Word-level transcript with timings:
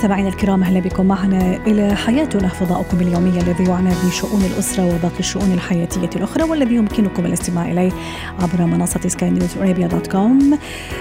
مستمعينا 0.00 0.28
الكرام 0.28 0.62
أهلا 0.62 0.80
بكم 0.80 1.06
معنا 1.06 1.56
إلى 1.66 1.96
حياتنا 1.96 2.48
فضاؤكم 2.48 3.00
اليومي 3.00 3.40
الذي 3.40 3.64
يعنى 3.64 3.90
بشؤون 4.06 4.44
الأسرة 4.44 4.84
وباقي 4.84 5.18
الشؤون 5.18 5.52
الحياتية 5.52 6.10
الأخرى 6.16 6.42
والذي 6.42 6.74
يمكنكم 6.74 7.26
الاستماع 7.26 7.70
إليه 7.70 7.92
عبر 8.38 8.66
منصة 8.66 9.00
سكاي 9.08 9.30
نيوز 9.30 9.56
ارابيا 9.56 9.86
dot 9.86 10.06
com 10.06 10.58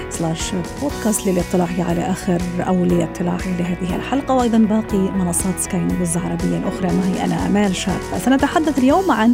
slash 0.09 0.51
podcast 0.81 1.27
للاطلاع 1.27 1.67
على 1.89 2.01
آخر 2.01 2.41
أو 2.59 2.85
للاطلاع 2.85 3.37
لهذه 3.59 3.95
الحلقة. 3.95 4.33
وأيضا 4.35 4.57
باقي 4.57 4.97
منصات 4.97 5.59
سكاي 5.59 5.79
نيوز 5.79 6.17
العربية 6.17 6.57
الأخرى. 6.57 6.87
معي 6.87 7.25
أنا 7.25 7.45
أمال 7.45 7.75
شاب. 7.75 7.99
سنتحدث 8.25 8.79
اليوم 8.79 9.11
عن 9.11 9.33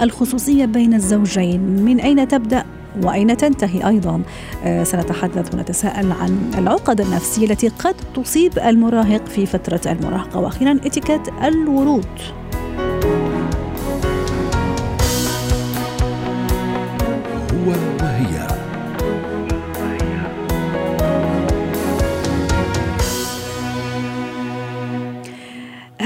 الخصوصية 0.00 0.64
بين 0.64 0.94
الزوجين. 0.94 1.60
من 1.60 2.00
أين 2.00 2.28
تبدأ؟ 2.28 2.64
وأين 3.02 3.36
تنتهي 3.36 3.88
أيضا؟ 3.88 4.22
آه، 4.64 4.84
سنتحدث 4.84 5.54
ونتساءل 5.54 6.12
عن 6.12 6.50
العقد 6.58 7.00
النفسية 7.00 7.46
التي 7.46 7.68
قد 7.68 7.94
تصيب 8.14 8.58
المراهق 8.58 9.26
في 9.26 9.46
فترة 9.46 9.80
المراهقة. 9.92 10.40
وأخيرا 10.40 10.80
اتيكيت 10.84 11.28
الورود. 11.28 12.41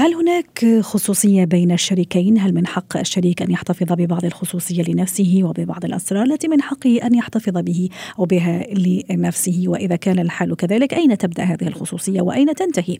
هل 0.07 0.13
هناك 0.13 0.81
خصوصية 0.81 1.43
بين 1.43 1.71
الشريكين؟ 1.71 2.37
هل 2.37 2.53
من 2.53 2.67
حق 2.67 2.97
الشريك 2.97 3.41
أن 3.41 3.51
يحتفظ 3.51 3.93
ببعض 3.93 4.25
الخصوصية 4.25 4.83
لنفسه 4.83 5.39
وببعض 5.43 5.85
الأسرار؟ 5.85 6.23
التي 6.23 6.47
من 6.47 6.61
حقه 6.61 6.99
أن 7.03 7.15
يحتفظ 7.15 7.57
به 7.57 7.89
أو 8.19 8.25
بها 8.25 8.63
لنفسه. 8.73 9.63
وإذا 9.67 9.95
كان 9.95 10.19
الحال 10.19 10.55
كذلك 10.55 10.93
أين 10.93 11.17
تبدأ 11.17 11.43
هذه 11.43 11.67
الخصوصية؟ 11.67 12.21
وأين 12.21 12.55
تنتهي؟ 12.55 12.97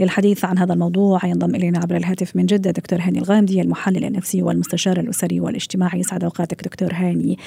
للحديث 0.00 0.44
عن 0.44 0.58
هذا 0.58 0.72
الموضوع 0.72 1.26
ينضم 1.26 1.54
إلينا 1.54 1.78
عبر 1.78 1.96
الهاتف 1.96 2.36
من 2.36 2.46
جدة 2.46 2.70
دكتور 2.70 2.98
هاني 3.00 3.18
الغامدي 3.18 3.60
المحلل 3.60 4.04
النفسي 4.04 4.42
والمستشار 4.42 5.00
الأسري 5.00 5.40
والاجتماعي. 5.40 6.00
يسعد 6.00 6.24
أوقاتك 6.24 6.64
دكتور 6.64 6.92
هاني. 6.92 7.38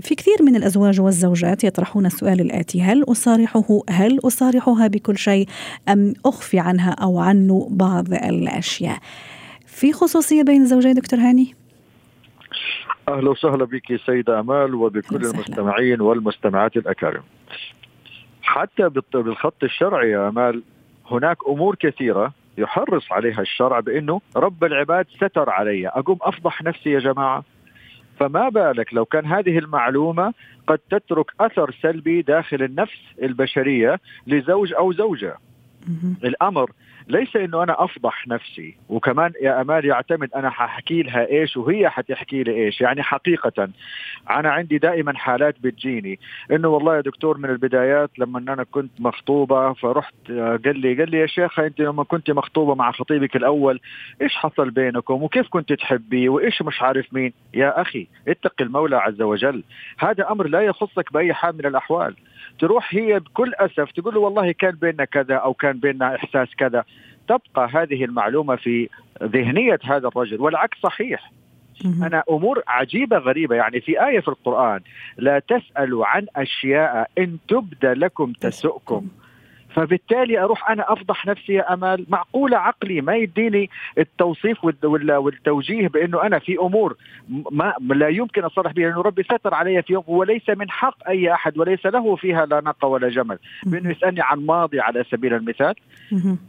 في 0.00 0.14
كثير 0.16 0.42
من 0.42 0.56
الأزواج 0.56 1.00
والزوجات 1.00 1.64
يطرحون 1.64 2.06
السؤال 2.06 2.40
الآتي 2.40 2.82
هل 2.82 3.04
أصارحه؟ 3.08 3.80
هل 3.90 4.18
أصارحها 4.24 4.86
بكل 4.86 5.18
شيء؟ 5.18 5.46
أم 5.88 6.14
أخفي 6.26 6.58
عنها 6.58 6.90
أو 6.90 7.18
عنه 7.18 7.68
بعض 7.70 8.11
الأشياء 8.16 8.98
في 9.66 9.92
خصوصية 9.92 10.42
بين 10.42 10.62
الزوجين 10.62 10.94
دكتور 10.94 11.18
هاني؟ 11.18 11.54
أهلا 13.08 13.30
وسهلا 13.30 13.64
بك 13.64 13.96
سيدة 14.06 14.40
أمال 14.40 14.74
وبكل 14.74 15.16
أهلا. 15.16 15.30
المستمعين 15.30 16.00
والمستمعات 16.00 16.76
الأكارم. 16.76 17.22
حتى 18.42 18.88
بالخط 19.14 19.64
الشرعي 19.64 20.10
يا 20.10 20.28
أمال 20.28 20.62
هناك 21.10 21.36
أمور 21.48 21.74
كثيرة 21.74 22.32
يحرص 22.58 23.12
عليها 23.12 23.40
الشرع 23.40 23.80
بأنه 23.80 24.20
رب 24.36 24.64
العباد 24.64 25.06
ستر 25.16 25.50
علي، 25.50 25.88
أقوم 25.88 26.18
أفضح 26.22 26.62
نفسي 26.62 26.90
يا 26.90 26.98
جماعة. 26.98 27.44
فما 28.20 28.48
بالك 28.48 28.94
لو 28.94 29.04
كان 29.04 29.26
هذه 29.26 29.58
المعلومة 29.58 30.34
قد 30.66 30.78
تترك 30.90 31.26
أثر 31.40 31.76
سلبي 31.82 32.22
داخل 32.22 32.62
النفس 32.62 32.98
البشرية 33.22 34.00
لزوج 34.26 34.72
أو 34.72 34.92
زوجة. 34.92 35.36
الأمر 36.24 36.70
ليس 37.08 37.36
إنه 37.36 37.62
أنا 37.62 37.84
أفضح 37.84 38.28
نفسي 38.28 38.76
وكمان 38.88 39.32
يا 39.42 39.60
أمال 39.60 39.84
يعتمد 39.84 40.28
أنا 40.34 40.50
ححكي 40.50 41.02
لها 41.02 41.26
إيش 41.30 41.56
وهي 41.56 41.88
حتحكي 41.88 42.42
لي 42.42 42.64
إيش. 42.64 42.80
يعني 42.80 43.02
حقيقة 43.02 43.68
أنا 44.30 44.50
عندي 44.50 44.78
دائما 44.78 45.18
حالات 45.18 45.54
بتجيني 45.60 46.18
إنه 46.50 46.68
والله 46.68 46.96
يا 46.96 47.00
دكتور 47.00 47.38
من 47.38 47.50
البدايات 47.50 48.10
لما 48.18 48.38
أنا 48.38 48.64
كنت 48.64 49.00
مخطوبة 49.00 49.72
فرحت 49.72 50.14
قال 50.64 50.78
لي 50.78 50.94
قال 50.94 51.10
لي 51.10 51.18
يا 51.18 51.26
شيخة 51.26 51.66
أنت 51.66 51.80
لما 51.80 52.04
كنت 52.04 52.30
مخطوبة 52.30 52.74
مع 52.74 52.92
خطيبك 52.92 53.36
الأول 53.36 53.80
إيش 54.22 54.34
حصل 54.36 54.70
بينكم 54.70 55.22
وكيف 55.22 55.48
كنت 55.48 55.72
تحبي 55.72 56.28
وإيش 56.28 56.62
مش 56.62 56.82
عارف 56.82 57.14
مين؟ 57.14 57.32
يا 57.54 57.80
أخي 57.80 58.06
اتق 58.28 58.54
المولى 58.60 58.96
عز 58.96 59.22
وجل. 59.22 59.64
هذا 59.98 60.30
أمر 60.30 60.46
لا 60.46 60.60
يخصك 60.60 61.12
بأي 61.12 61.34
حال 61.34 61.56
من 61.56 61.66
الأحوال. 61.66 62.16
تروح 62.58 62.94
هي 62.94 63.18
بكل 63.18 63.52
أسف 63.54 63.92
تقول 63.92 64.14
له 64.14 64.20
والله 64.20 64.52
كان 64.52 64.70
بيننا 64.70 65.04
كذا 65.04 65.34
أو 65.34 65.54
كان 65.54 65.78
بيننا 65.78 66.14
إحساس 66.14 66.48
كذا. 66.58 66.84
تبقى 67.28 67.68
هذه 67.72 68.04
المعلومة 68.04 68.56
في 68.56 68.88
ذهنية 69.22 69.78
هذا 69.84 70.08
الرجل 70.08 70.40
والعكس 70.40 70.78
صحيح. 70.78 71.32
مهم. 71.84 72.04
أنا 72.04 72.22
أمور 72.30 72.62
عجيبة 72.68 73.18
غريبة 73.18 73.56
يعني 73.56 73.80
في 73.80 74.06
آية 74.06 74.20
في 74.20 74.28
القرآن 74.28 74.80
لا 75.16 75.38
تسألوا 75.38 76.06
عن 76.06 76.26
أشياء 76.36 77.10
إن 77.18 77.38
تبد 77.48 77.86
لكم 77.86 78.32
تسؤكم. 78.32 79.08
فبالتالي 79.74 80.38
أروح 80.38 80.70
أنا 80.70 80.92
أفضح 80.92 81.26
نفسي 81.26 81.52
يا 81.52 81.74
امل 81.74 82.06
معقولة 82.08 82.56
عقلي 82.56 83.00
ما 83.00 83.16
يديني 83.16 83.70
التوصيف 83.98 84.64
وال- 84.64 84.76
وال- 84.84 85.12
والتوجيه 85.12 85.88
بأنه 85.88 86.22
أنا 86.22 86.38
في 86.38 86.56
أمور 86.58 86.96
ما 87.50 87.74
لا 87.94 88.08
يمكن 88.08 88.44
اصرح 88.44 88.72
بها 88.72 88.88
لأنه 88.88 89.00
ربي 89.02 89.22
ستر 89.22 89.54
علي 89.54 89.82
في 89.82 89.92
يوم 89.92 90.04
وليس 90.06 90.48
من 90.48 90.70
حق 90.70 91.08
أي 91.08 91.32
أحد 91.32 91.58
وليس 91.58 91.86
له 91.86 92.16
فيها 92.16 92.46
لا 92.46 92.60
نقه 92.60 92.88
ولا 92.88 93.08
جمل. 93.08 93.38
بانه 93.66 93.90
يسألني 93.90 94.20
عن 94.22 94.46
ماضي 94.46 94.80
على 94.80 95.04
سبيل 95.10 95.34
المثال. 95.34 95.74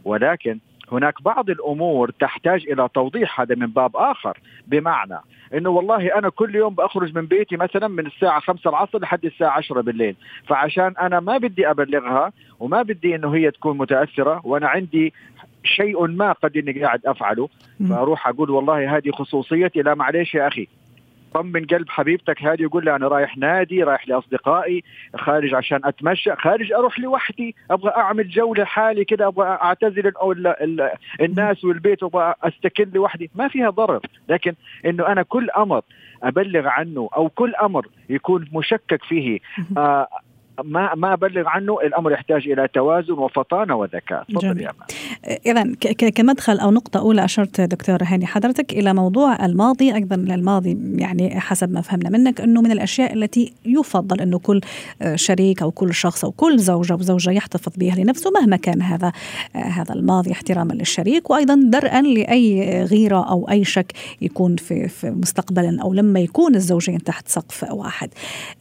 ولكن 0.04 0.58
هناك 0.92 1.22
بعض 1.22 1.50
الأمور 1.50 2.10
تحتاج 2.10 2.66
إلى 2.68 2.88
توضيح 2.94 3.40
هذا 3.40 3.54
من 3.54 3.66
باب 3.66 3.96
آخر. 3.96 4.38
بمعنى 4.66 5.18
إنه 5.54 5.70
والله 5.70 6.18
أنا 6.18 6.28
كل 6.28 6.54
يوم 6.54 6.74
بخرج 6.74 7.14
من 7.14 7.26
بيتي 7.26 7.56
مثلا 7.56 7.88
من 7.88 8.06
الساعة 8.06 8.40
5 8.40 8.70
العصر 8.70 8.98
لحد 8.98 9.24
الساعة 9.24 9.50
10 9.50 9.80
بالليل. 9.80 10.16
فعشان 10.46 10.94
أنا 11.00 11.20
ما 11.20 11.38
بدي 11.38 11.70
أبلغها 11.70 12.32
وما 12.60 12.82
بدي 12.82 13.14
إنه 13.14 13.34
هي 13.34 13.50
تكون 13.50 13.78
متأثرة 13.78 14.40
وأنا 14.44 14.68
عندي 14.68 15.12
شيء 15.64 16.06
ما 16.06 16.32
قد 16.32 16.56
إني 16.56 16.82
قاعد 16.82 17.06
أفعله. 17.06 17.48
فأروح 17.88 18.28
أقول 18.28 18.50
والله 18.50 18.96
هذه 18.96 19.10
خصوصيتي. 19.10 19.82
لا 19.82 19.94
معلش 19.94 20.34
يا 20.34 20.48
أخي. 20.48 20.68
طمن 21.34 21.64
قلب 21.66 21.88
حبيبتك 21.88 22.42
هذه 22.42 22.62
يقول 22.62 22.84
لي 22.84 22.96
أنا 22.96 23.08
رايح 23.08 23.38
نادي 23.38 23.82
رايح 23.82 24.08
لأصدقائي 24.08 24.84
خارج 25.16 25.54
عشان 25.54 25.80
أتمشى 25.84 26.36
خارج 26.36 26.72
أروح 26.72 26.98
لوحدي 27.00 27.56
أبغى 27.70 27.90
أعمل 27.96 28.28
جوله 28.28 28.64
حالي 28.64 29.04
كده 29.04 29.26
أبغى 29.26 29.48
أعتزل 29.48 30.06
ال- 30.06 30.22
ال- 30.32 30.46
ال- 30.46 30.90
الناس 31.20 31.64
والبيت 31.64 32.02
وأبغى 32.02 32.34
أستكن 32.42 32.90
لوحدي. 32.94 33.30
ما 33.34 33.48
فيها 33.48 33.70
ضرر 33.70 34.00
لكن 34.28 34.54
إنه 34.86 35.06
أنا 35.06 35.22
كل 35.22 35.50
أمر 35.50 35.82
أبلغ 36.22 36.66
عنه 36.68 37.08
أو 37.16 37.28
كل 37.28 37.54
أمر 37.54 37.86
يكون 38.10 38.48
مشكك 38.52 39.02
فيه 39.04 39.40
ما 40.64 40.94
ما 40.94 41.12
أبلغ 41.12 41.48
عنه 41.48 41.80
الأمر 41.80 42.12
يحتاج 42.12 42.48
إلى 42.48 42.68
توازن 42.74 43.12
وفطانة 43.12 43.74
وذكاء. 43.76 44.24
تفضل. 44.28 44.60
يا 45.46 45.62
ك- 45.80 45.88
ك- 45.88 46.08
كمدخل 46.14 46.58
أو 46.58 46.70
نقطة 46.70 47.00
أولى 47.00 47.24
أشرت 47.24 47.60
دكتور 47.60 47.98
هاني 48.02 48.26
حضرتك 48.26 48.72
إلى 48.72 48.94
موضوع 48.94 49.44
الماضي 49.46 49.94
أيضا 49.94 50.14
الماضي 50.16 50.78
يعني 50.96 51.40
حسب 51.40 51.72
ما 51.72 51.80
فهمنا 51.80 52.10
منك 52.10 52.40
أنه 52.40 52.60
من 52.62 52.72
الأشياء 52.72 53.12
التي 53.14 53.52
يفضل 53.66 54.20
أنه 54.20 54.38
كل 54.38 54.60
آه، 55.02 55.16
شريك 55.16 55.62
أو 55.62 55.70
كل 55.70 55.94
شخص 55.94 56.24
أو 56.24 56.30
كل 56.32 56.58
زوج 56.58 56.92
أو 56.92 56.98
زوجة 57.00 57.30
يحتفظ 57.30 57.72
بها 57.76 57.94
لنفسه 57.96 58.30
مهما 58.30 58.56
كان 58.56 58.82
هذا 58.82 59.12
آه، 59.56 59.58
هذا 59.58 59.94
الماضي 59.94 60.32
احتراما 60.32 60.72
للشريك 60.72 61.30
وأيضا 61.30 61.54
درءا 61.64 62.02
لأي 62.02 62.82
غيرة 62.84 63.30
أو 63.30 63.48
أي 63.50 63.64
شك 63.64 63.92
يكون 64.22 64.56
في, 64.56 64.88
في 64.88 65.10
مستقبلا 65.10 65.82
أو 65.82 65.94
لما 65.94 66.20
يكون 66.20 66.54
الزوجين 66.54 67.02
تحت 67.02 67.28
سقف 67.28 67.64
واحد. 67.70 68.08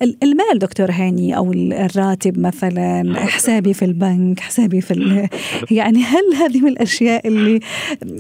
ال- 0.02 0.18
المال 0.24 0.60
دكتور 0.60 0.92
هاني 0.92 1.38
أو 1.38 1.54
الراتب 1.84 2.40
مثلا 2.40 3.14
حسابي 3.20 3.74
في 3.74 3.86
البنك 3.86 4.40
حسابي 4.40 4.82
في 4.82 4.92
ال- 4.92 5.30
يعني 5.78 6.04
هل 6.04 6.34
هذه 6.42 6.62
من 6.62 6.68
الأشياء 6.68 7.28
اللي 7.28 7.60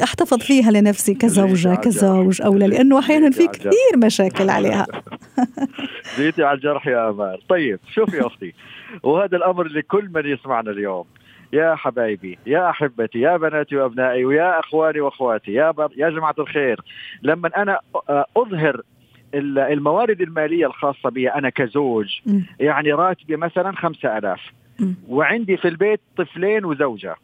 أحتفظ 0.04 0.38
فيها 0.39 0.71
لنفسي 0.71 1.13
كزوجة 1.13 1.69
عجب. 1.71 1.80
كزوج 1.81 2.42
أو 2.42 2.54
لا؟ 2.57 2.65
لأنه 2.65 3.00
أحيانا 3.00 3.30
في. 3.31 3.48
كثير 3.48 3.98
مشاكل 3.98 4.50
عليها. 4.50 4.86
جيتي 6.18 6.44
على 6.44 6.56
الجرح 6.57 6.88
يا 6.88 7.10
امال 7.10 7.39
طيب 7.50 7.80
شوفي 7.95 8.18
يا 8.18 8.27
أختي 8.27 8.54
وهذا 9.04 9.38
الأمر 9.38 9.63
لكل 9.68 10.10
من 10.15 10.25
يسمعنا 10.25 10.71
اليوم. 10.71 11.06
يا 11.54 11.75
حبايبي 11.75 12.38
يا 12.45 12.69
أحبتي 12.69 13.19
يا 13.19 13.38
بناتي 13.38 13.75
وأبنائي 13.75 14.25
ويا 14.25 14.60
إخواني 14.60 15.01
وأخواتي 15.01 15.51
يا 15.54 15.71
بر... 15.71 15.89
يا 15.98 16.10
جماعة 16.10 16.36
الخير 16.39 16.81
لما 17.24 17.50
أنا 17.57 17.80
أظهر 18.38 18.81
الموارد 19.33 20.21
المالية 20.21 20.65
الخاصة 20.65 21.09
بي 21.09 21.30
أنا 21.30 21.50
كزوج. 21.50 22.07
يعني 22.59 22.91
راتبي 22.91 23.35
مثلا 23.35 23.71
خمسة 23.75 24.18
ألاف 24.18 24.41
مم. 24.80 24.95
وعندي 25.07 25.57
في 25.57 25.68
البيت 25.68 26.00
طفلين 26.18 26.65
وزوجة 26.65 27.15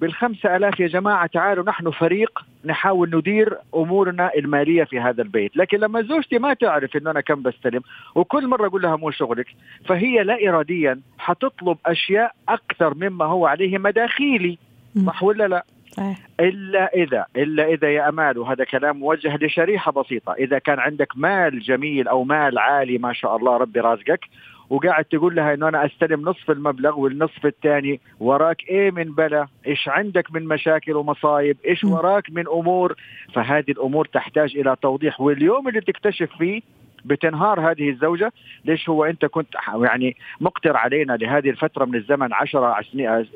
بالخمسة 0.00 0.56
ألاف 0.56 0.80
يا 0.80 0.86
جماعة 0.86 1.26
تعالوا 1.26 1.64
نحن 1.64 1.90
فريق 1.90 2.44
نحاول 2.64 3.16
ندير 3.16 3.58
أمورنا 3.74 4.30
المالية 4.36 4.84
في 4.84 5.00
هذا 5.00 5.22
البيت 5.22 5.56
لكن 5.56 5.78
لما 5.78 6.02
زوجتي 6.02 6.38
ما 6.38 6.54
تعرف 6.54 6.96
أنه 6.96 7.10
أنا 7.10 7.20
كم 7.20 7.42
بستلم 7.42 7.80
وكل 8.14 8.46
مرة 8.46 8.66
أقول 8.66 8.82
لها 8.82 8.96
مو 8.96 9.10
شغلك 9.10 9.46
فهي 9.84 10.22
لا 10.22 10.48
إراديا 10.48 11.00
حتطلب 11.18 11.78
أشياء 11.86 12.34
أكثر 12.48 12.94
مما 12.94 13.24
هو 13.24 13.46
عليه 13.46 13.78
مداخيلي 13.78 14.58
صح 15.06 15.22
ولا 15.22 15.48
لا؟ 15.48 15.64
صحيح. 15.98 16.18
إلا 16.40 16.94
إذا 16.94 17.26
إلا 17.36 17.64
إذا 17.66 17.90
يا 17.90 18.08
أمال 18.08 18.38
وهذا 18.38 18.64
كلام 18.64 18.96
موجه 18.96 19.36
لشريحة 19.36 19.92
بسيطة. 19.92 20.32
إذا 20.32 20.58
كان 20.58 20.78
عندك 20.78 21.12
مال 21.16 21.60
جميل 21.60 22.08
أو 22.08 22.24
مال 22.24 22.58
عالي 22.58 22.98
ما 22.98 23.12
شاء 23.12 23.36
الله 23.36 23.56
ربي 23.56 23.80
رازقك 23.80 24.20
وقاعد 24.70 25.04
تقول 25.04 25.34
لها 25.34 25.54
إنه 25.54 25.68
أنا 25.68 25.86
أستلم 25.86 26.28
نصف 26.28 26.50
المبلغ 26.50 27.00
والنصف 27.00 27.46
الثاني 27.46 28.00
وراك 28.20 28.68
إيه 28.68 28.90
من 28.90 29.04
بلا؟ 29.04 29.46
إيش 29.66 29.88
عندك 29.88 30.34
من 30.34 30.44
مشاكل 30.44 30.96
ومصايب؟ 30.96 31.56
إيش 31.66 31.84
وراك 31.84 32.24
من 32.30 32.44
أمور؟ 32.48 32.94
فهذه 33.34 33.70
الأمور 33.70 34.06
تحتاج 34.06 34.56
إلى 34.56 34.76
توضيح. 34.82 35.20
واليوم 35.20 35.68
اللي 35.68 35.80
تكتشف 35.80 36.28
فيه 36.38 36.62
بتنهار 37.04 37.70
هذه 37.70 37.90
الزوجة 37.90 38.32
ليش 38.64 38.88
هو 38.88 39.04
أنت 39.04 39.24
كنت 39.24 39.54
يعني 39.82 40.16
مقتر 40.40 40.76
علينا 40.76 41.12
لهذه 41.12 41.50
الفترة 41.50 41.84
من 41.84 41.94
الزمن 41.94 42.32
10 42.32 42.84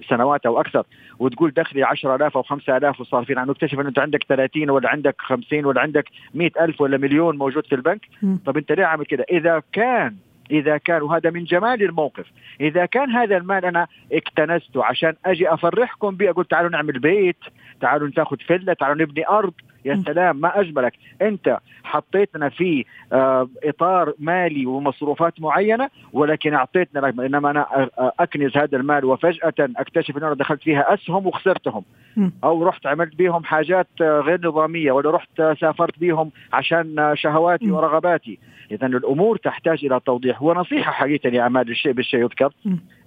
سنوات 0.09 0.47
أو 0.47 0.61
أكثر 0.61 0.85
وتقول 1.19 1.51
دخلي 1.51 1.83
10000 1.83 2.37
أو 2.37 2.43
5000 2.43 3.01
وصار 3.01 3.25
فينا. 3.25 3.45
نكتشف 3.45 3.81
أنه 3.81 3.89
أنت 3.89 3.99
عندك 3.99 4.25
30 4.29 4.71
ولا 4.71 4.89
عندك 4.89 5.15
50 5.19 5.65
ولا 5.65 5.81
عندك 5.81 6.09
100000 6.35 6.81
ولا 6.81 6.99
مليون 6.99 7.39
موجود 7.39 7.67
في 7.67 7.75
البنك. 7.75 8.01
طب 8.47 8.57
أنت 8.57 8.73
ليه 8.73 8.85
عامل 8.85 9.05
كده؟ 9.05 9.27
إذا 9.31 9.63
كان 9.73 10.15
إذا 10.51 10.77
كان 10.77 11.03
وهذا 11.03 11.31
من 11.31 11.45
جمال 11.45 11.83
الموقف. 11.83 12.27
إذا 12.61 12.87
كان 12.87 13.11
هذا 13.11 13.37
المال 13.37 13.65
أنا 13.65 13.87
اكتنسته 14.13 14.85
عشان 14.85 15.15
أجي 15.27 15.55
أفرحكم 15.55 16.11
به 16.17 16.31
أقول 16.31 16.45
تعالوا 16.45 16.71
نعمل 16.71 16.99
بيت 16.99 17.37
تعالوا 17.81 18.11
ناخذ 18.17 18.37
فله 18.37 18.73
تعالوا 18.73 19.03
نبني 19.03 19.29
أرض. 19.29 19.53
يا 19.85 20.03
سلام 20.07 20.37
ما 20.37 20.61
اجملك 20.61 20.93
أنت 21.23 21.59
حطيتنا 21.85 22.49
في 22.49 22.85
آه، 23.13 23.49
إطار 23.65 24.13
مالي 24.19 24.67
ومصروفات 24.67 25.41
معينة 25.41 25.91
ولكن 26.13 26.55
أعطيتنا 26.55 27.09
إنما 27.09 27.51
أنا 27.51 27.89
أكنز 27.99 28.57
هذا 28.57 28.77
المال 28.77 29.05
وفجأة 29.05 29.55
أكتشف 29.59 30.17
ان 30.17 30.23
أنا 30.23 30.35
دخلت 30.35 30.63
فيها 30.63 30.95
أسهم 30.95 31.27
وخسرتهم. 31.27 31.85
أو 32.45 32.65
رحت 32.65 32.87
عملت 32.87 33.17
بهم 33.17 33.45
حاجات 33.45 33.89
آه، 34.01 34.21
غير 34.21 34.49
نظامية 34.49 34.93
ولا 34.93 35.11
رحت 35.11 35.43
سافرت 35.61 35.99
بهم 35.99 36.31
عشان 36.53 37.13
شهواتي 37.15 37.71
ورغباتي. 37.71 38.39
اذا 38.71 38.87
الأمور 38.87 39.37
تحتاج 39.37 39.85
إلى 39.85 40.01
توضيح. 40.07 40.43
ونصيحة 40.43 40.93
حقيقة 40.93 41.29
يا 41.29 41.47
امال 41.47 41.71
الشيء 41.71 41.93
بالشيء 41.93 42.21
يذكر. 42.21 42.53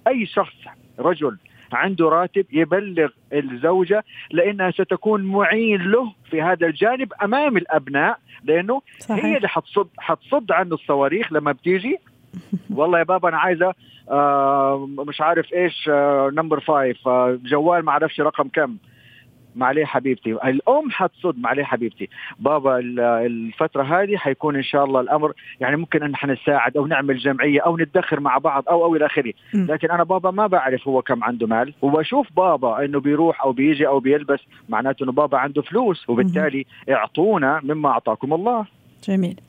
أي 0.08 0.26
شخص 0.26 0.54
رجل 0.98 1.36
عنده 1.72 2.08
راتب 2.08 2.46
يبلغ 2.52 3.08
الزوجة 3.32 4.04
لأنها 4.30 4.70
ستكون 4.70 5.22
معين 5.22 5.82
له 5.82 6.12
في 6.30 6.42
هذا 6.42 6.66
الجانب 6.66 7.12
أمام 7.22 7.56
الأبناء 7.56 8.18
لأنه 8.44 8.82
صحيح. 8.98 9.24
هي 9.24 9.36
اللي 9.36 9.48
حتصد 9.48 9.88
حتصد 9.98 10.52
عنه 10.52 10.74
الصواريخ 10.74 11.32
لما 11.32 11.52
بتيجي 11.52 11.98
والله 12.76 12.98
يا 12.98 13.04
بابا 13.04 13.28
أنا 13.28 13.38
عايزة 13.38 13.74
آه 14.10 14.88
مش 15.08 15.20
عارف 15.20 15.52
إيش 15.52 15.88
آه 15.92 16.30
number 16.34 16.60
five 16.60 17.08
آه 17.08 17.38
جوال 17.44 17.84
ما 17.84 17.90
أعرفش 17.90 18.20
رقم 18.20 18.48
كم 18.48 18.76
معليه 19.56 19.84
حبيبتي. 19.84 20.32
الأم 20.32 20.90
حتصد 20.90 21.38
معليه 21.38 21.64
حبيبتي. 21.64 22.08
بابا 22.38 22.78
الفترة 23.26 23.82
هذه 23.82 24.16
حيكون 24.16 24.56
إن 24.56 24.62
شاء 24.62 24.84
الله 24.84 25.00
الأمر 25.00 25.32
يعني 25.60 25.76
ممكن 25.76 26.02
إن 26.02 26.14
إحنا 26.14 26.32
نساعد 26.32 26.76
أو 26.76 26.86
نعمل 26.86 27.18
جمعية 27.18 27.60
أو 27.60 27.76
ندخر 27.76 28.20
مع 28.20 28.38
بعض 28.38 28.64
أو 28.68 28.84
أو 28.84 28.96
إلى 28.96 29.06
آخره. 29.06 29.32
لكن 29.54 29.90
أنا 29.90 30.04
بابا 30.04 30.30
ما 30.30 30.46
بعرف 30.46 30.88
هو 30.88 31.02
كم 31.02 31.24
عنده 31.24 31.46
مال. 31.46 31.74
وبشوف 31.82 32.28
بابا 32.36 32.84
إنه 32.84 33.00
بيروح 33.00 33.42
أو 33.42 33.52
بيجي 33.52 33.86
أو 33.86 34.00
بيلبس 34.00 34.40
معناته 34.68 35.04
إنه 35.04 35.12
بابا 35.12 35.38
عنده 35.38 35.62
فلوس. 35.62 36.08
وبالتالي 36.08 36.66
اعطونا 36.90 37.60
مما 37.64 37.88
أعطاكم 37.88 38.34
الله. 38.34 38.66
جميل. 39.08 39.40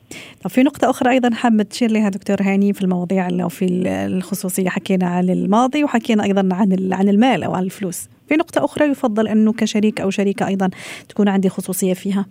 طب 0.44 0.50
في 0.50 0.63
نقطة 0.63 0.89
أخرى 0.89 1.09
أيضا 1.09 1.36
حابة 1.36 1.63
تشير 1.63 1.92
لها 1.92 2.09
دكتور 2.09 2.38
هاني 2.42 2.74
في 2.74 2.81
المواضيع 2.81 3.27
أو 3.30 3.50
في 3.50 3.65
الخصوصية. 3.88 4.69
حكينا 4.69 5.07
عن 5.07 5.30
الماضي 5.30 5.83
وحكينا 5.83 6.24
أيضا 6.24 6.50
عن 6.51 6.94
عن 6.94 7.09
المال 7.09 7.44
أو 7.44 7.54
عن 7.54 7.63
الفلوس. 7.63 8.09
في 8.27 8.35
نقطة 8.35 8.65
أخرى 8.65 8.85
يفضل 8.85 9.27
أنه 9.27 9.53
كشريك 9.53 10.01
أو 10.01 10.09
شريكة 10.09 10.47
أيضا 10.47 10.69
تكون 11.09 11.29
عندي 11.29 11.50
خصوصية 11.50 11.94
فيها. 11.94 12.25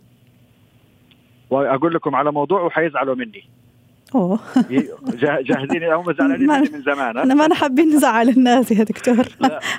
وأقول 1.51 1.95
لكم 1.95 2.15
على 2.15 2.33
موضوع 2.33 2.61
وحيزعلوا 2.61 3.15
مني. 3.15 3.45
أوه. 4.15 4.39
جاهزين؟ 5.21 5.85
هم 5.85 6.13
زعلانين 6.13 6.73
من 6.73 6.83
زمان 6.83 7.19
أنا 7.19 7.35
ما 7.35 7.55
حابين 7.55 7.89
نزعل 7.89 8.29
الناس 8.29 8.73
يا 8.73 8.85
دكتور. 8.85 9.25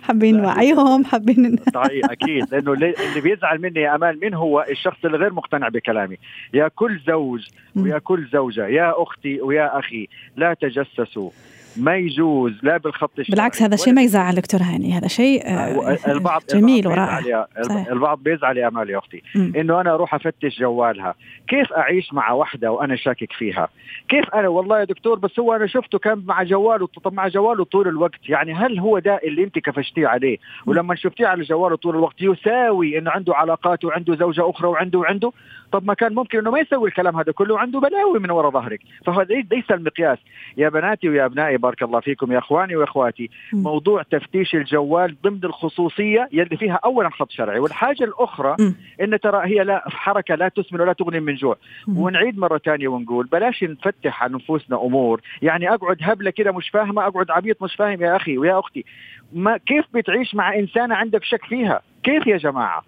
حابين 0.01 0.41
نوعيهم 0.41 1.05
حابين 1.05 1.59
أكيد. 1.75 2.53
لأنه 2.53 2.73
اللي 2.73 3.21
بيزعل 3.23 3.61
مني 3.61 3.79
يا 3.79 3.95
أمال 3.95 4.19
مين 4.19 4.33
هو؟ 4.33 4.65
الشخص 4.69 4.97
اللي 5.05 5.17
غير 5.17 5.33
مقتنع 5.33 5.67
بكلامي. 5.67 6.17
يا 6.53 6.67
كل 6.67 6.99
زوج 7.07 7.47
ويا 7.75 7.97
كل 7.97 8.27
زوجة 8.33 8.67
يا 8.67 8.93
أختي 9.03 9.41
ويا 9.41 9.79
أخي 9.79 10.07
لا 10.35 10.53
تجسسوا. 10.53 11.29
ما 11.79 11.95
يجوز 11.95 12.53
لا 12.63 12.77
بالخط 12.77 13.19
الشرعي 13.19 13.35
بالعكس 13.35 13.61
هذا 13.61 13.75
شيء 13.75 13.93
ما 13.93 14.01
يزعل 14.01 14.35
دكتور 14.35 14.61
هاني. 14.61 14.93
هذا 14.93 15.07
شيء 15.07 15.41
آه، 15.45 15.97
البعض 16.07 16.41
جميل 16.53 16.87
ورائع. 16.87 17.47
البعض 17.91 18.23
بيزعل 18.23 18.57
يا 18.57 18.67
امال 18.67 18.89
يا 18.89 18.97
أختي 18.97 19.23
إنه 19.35 19.81
أنا 19.81 19.93
أروح 19.93 20.13
أفتش 20.13 20.59
جوالها. 20.59 21.15
كيف 21.47 21.73
أعيش 21.73 22.13
مع 22.13 22.31
واحدة 22.31 22.71
وأنا 22.71 22.95
شاكك 22.95 23.33
فيها؟ 23.33 23.67
كيف 24.09 24.29
أنا؟ 24.35 24.47
والله 24.47 24.79
يا 24.79 24.83
دكتور 24.83 25.19
بس 25.19 25.39
هو 25.39 25.55
أنا 25.55 25.67
شفته 25.67 25.99
كان 25.99 26.23
مع 26.25 26.43
جواله 26.43 26.87
مع 27.05 27.27
جواله 27.27 27.63
طول 27.65 27.87
الوقت. 27.87 28.29
يعني 28.29 28.53
هل 28.53 28.79
هو 28.79 28.99
ده 28.99 29.19
اللي 29.23 29.43
أنت 29.43 29.59
كفشتيه 29.59 30.07
عليه؟ 30.07 30.37
ولما 30.65 30.95
شفتيه 30.95 31.27
على 31.27 31.43
جواله 31.43 31.75
طول 31.75 31.95
الوقت 31.95 32.21
يساوي 32.21 32.97
انه 32.97 33.11
عنده 33.11 33.35
علاقات 33.35 33.85
وعنده 33.85 34.15
زوجة 34.15 34.49
أخرى 34.49 34.67
وعنده 34.67 34.99
وعنده؟ 34.99 35.31
طب 35.71 35.85
ما 35.85 35.93
كان 35.93 36.13
ممكن 36.15 36.37
إنه 36.37 36.51
ما 36.51 36.59
يسوي 36.59 36.89
الكلام 36.89 37.17
هذا 37.17 37.31
كله 37.31 37.53
وعنده 37.53 37.79
بلاوي 37.79 38.19
من 38.19 38.31
وراء 38.31 38.51
ظهرك. 38.51 38.79
فهذا 39.05 39.35
ليس 39.51 39.71
المقياس. 39.71 40.17
يا 40.57 40.69
بناتي 40.69 41.09
ويا 41.09 41.25
أبنائي 41.25 41.57
بارك 41.57 41.83
الله 41.83 41.99
فيكم 41.99 42.31
يا 42.31 42.37
إخواني 42.37 42.75
وإخواتي 42.75 43.29
موضوع 43.53 44.03
تفتيش 44.03 44.55
الجوال 44.55 45.15
ضمن 45.23 45.39
الخصوصية 45.43 46.29
يلي 46.31 46.57
فيها 46.57 46.79
اولا 46.85 47.09
خط 47.09 47.31
شرعي 47.31 47.59
والحاجة 47.59 48.03
الأخرى 48.03 48.55
إن 49.01 49.19
ترى 49.19 49.45
هي 49.45 49.63
لا 49.63 49.83
حركة 49.89 50.35
لا 50.35 50.47
تسمن 50.47 50.81
ولا 50.81 50.93
تغني 50.93 51.19
من 51.19 51.35
جوع. 51.35 51.57
ونعيد 51.87 52.39
مرة 52.39 52.57
ثانية 52.57 52.87
ونقول 52.87 53.25
بلاش 53.25 53.63
نفتح 53.63 54.23
على 54.23 54.33
نفوسنا 54.33 54.77
أمور. 54.83 55.21
يعني 55.41 55.73
أقعد 55.73 55.97
هبلة 56.01 56.31
كده 56.31 56.51
مش 56.51 56.69
فاهمة 56.69 57.07
أقعد 57.07 57.31
عبيط 57.31 57.63
مش 57.63 57.75
فاهم 57.75 58.01
يا 58.01 58.15
أخي 58.15 58.37
ويا 58.37 58.59
أختي. 58.59 58.85
ما 59.33 59.57
كيف 59.57 59.85
بتعيش 59.93 60.35
مع 60.35 60.55
إنسانة 60.55 60.95
عندك 60.95 61.23
شك 61.23 61.45
فيها؟ 61.45 61.81
كيف 62.07 62.27
يا 62.27 62.37
جماعة؟ 62.37 62.83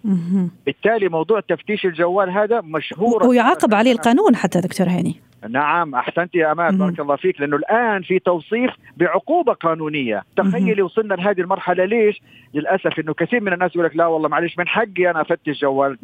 بالتالي 0.66 1.10
موضوع 1.10 1.40
تفتيش 1.40 1.86
الجوال 1.86 2.30
هذا 2.30 2.62
مشهور. 2.62 3.28
ويعاقب 3.28 3.74
عليه 3.74 3.92
القانون 3.92 4.36
حتى 4.36 4.62
دكتور 4.62 4.88
هاني. 4.88 5.16
نعم 5.50 5.96
أحسنت 5.96 6.36
يا 6.36 6.52
أمان 6.52 6.78
بارك 6.78 7.00
الله 7.00 7.16
فيك 7.16 7.42
لأنه 7.42 7.56
الآن 7.56 8.02
في 8.02 8.20
توصيف 8.20 8.72
بعقوبة 8.98 9.54
قانونية. 9.54 10.24
تخيلي 10.38 10.82
وصلنا 10.82 11.14
لهذه 11.14 11.42
المرحلة 11.42 11.86
ليش؟ 11.86 12.22
للأسف 12.54 13.00
إنه 13.00 13.14
كثير 13.14 13.42
من 13.42 13.54
الناس 13.54 13.76
يقول 13.76 13.86
لك 13.86 13.96
لا 13.96 14.06
والله 14.06 14.30
معلش 14.30 14.58
من 14.58 14.68
حقي 14.68 15.10
أنا 15.10 15.22
أفتش 15.22 15.62
جوال 15.62 15.98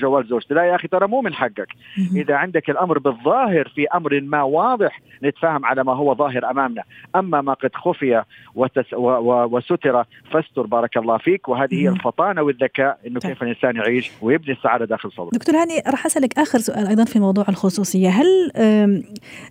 جوال 0.00 0.26
زوجتي. 0.26 0.54
لا 0.54 0.64
يا 0.64 0.74
أخي 0.74 0.88
ترى 0.88 1.06
مو 1.06 1.20
من 1.20 1.34
حقك. 1.34 1.68
إذا 2.16 2.34
عندك 2.34 2.70
الأمر 2.70 2.98
بالظاهر 2.98 3.72
في 3.74 3.86
أمر 3.94 4.20
ما 4.20 4.42
واضح 4.42 5.00
نتفاهم 5.22 5.64
على 5.64 5.84
ما 5.84 5.92
هو 5.92 6.14
ظاهر 6.14 6.50
أمامنا. 6.50 6.82
أما 7.16 7.40
ما 7.40 7.52
قد 7.52 7.70
خفي 7.74 8.22
وتس 8.54 8.92
و 8.92 9.06
و 9.06 9.56
وستر 9.56 10.04
فاستر 10.32 10.62
بارك 10.62 10.96
الله 10.96 11.18
فيك. 11.18 11.48
وهذه 11.48 11.74
هي 11.74 11.88
الفطانة 11.88 12.42
والذكاء 12.42 12.98
إنه 13.06 13.20
طيب. 13.20 13.32
كيف 13.32 13.42
الإنسان 13.42 13.76
يعيش 13.76 14.12
ويبني 14.22 14.52
السعادة 14.52 14.84
داخل 14.84 15.12
صدره. 15.12 15.30
دكتور 15.32 15.54
هاني 15.54 15.82
راح 15.88 16.06
أسألك 16.06 16.38
آخر 16.38 16.58
سؤال 16.58 16.86
أيضا 16.86 17.04
في 17.04 17.18
موضوع 17.20 17.44
الخصوصية. 17.48 18.08
هل 18.08 18.50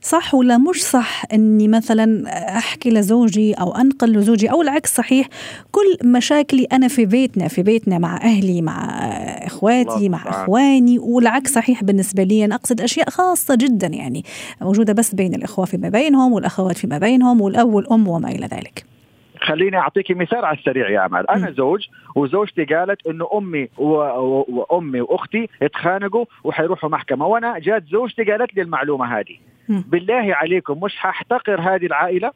صح 0.02 0.36
ولا 0.36 0.58
مش 0.58 0.84
صح 0.84 1.24
إني 1.34 1.68
مثلا 1.68 2.24
أحكي 2.58 2.90
لزوجي 2.90 3.54
أو 3.54 3.76
أنقل 3.76 4.12
لزوجي؟ 4.12 4.52
أو 4.52 4.62
العكس 4.62 4.96
صحيح 4.96 5.28
كل 5.72 6.08
مشاكلي 6.08 6.64
أنا 6.64 6.88
في 6.88 7.06
بيتنا 7.06 7.48
في 7.48 7.64
بيتنا 7.64 7.98
مع 7.98 8.18
أهلي 8.18 8.62
مع 8.62 8.86
إخواتي 9.46 10.10
مع 10.10 10.24
إخواني 10.30 11.00
والعكس 11.00 11.52
صحيح 11.54 11.84
بالنسبة 11.84 12.24
لي. 12.24 12.46
أنا 12.46 12.56
أقصد 12.56 12.82
أشياء 12.82 13.10
خاصة 13.10 13.56
جدا 13.56 13.88
يعني 13.88 14.24
موجودة 14.62 14.94
بس 14.94 15.16
بين 15.16 15.36
الإخوة 15.36 15.66
فيما 15.66 15.90
بينهم 15.90 16.34
والأخوات 16.34 16.78
فيما 16.78 16.98
بينهم 16.98 17.42
والأب 17.42 17.74
والأم 17.74 18.08
وما 18.08 18.32
إلى 18.32 18.46
ذلك. 18.46 18.86
خليني 19.44 19.78
أعطيك 19.78 20.12
مثال 20.12 20.46
على 20.46 20.58
السريع 20.58 20.90
يا 20.90 21.06
امال 21.06 21.30
أنا 21.30 21.52
زوج 21.52 21.88
وزوجتي 22.16 22.66
قالت 22.66 23.08
إنه 23.08 23.30
أمي 23.34 23.68
وأمي 23.78 25.02
وأختي 25.02 25.50
اتخانقوا 25.62 26.26
وحيروحوا 26.44 26.90
محكمة. 26.90 27.26
وأنا 27.26 27.60
جات 27.60 27.84
زوجتي 27.86 28.24
قالت 28.24 28.54
لي 28.56 28.62
المعلومة 28.62 29.20
هذه. 29.20 29.38
بالله 29.70 30.36
عليكم 30.36 30.84
مش 30.84 30.96
حاحتقر 30.96 31.62
هذه 31.62 31.86
العائلة؟ 31.86 32.32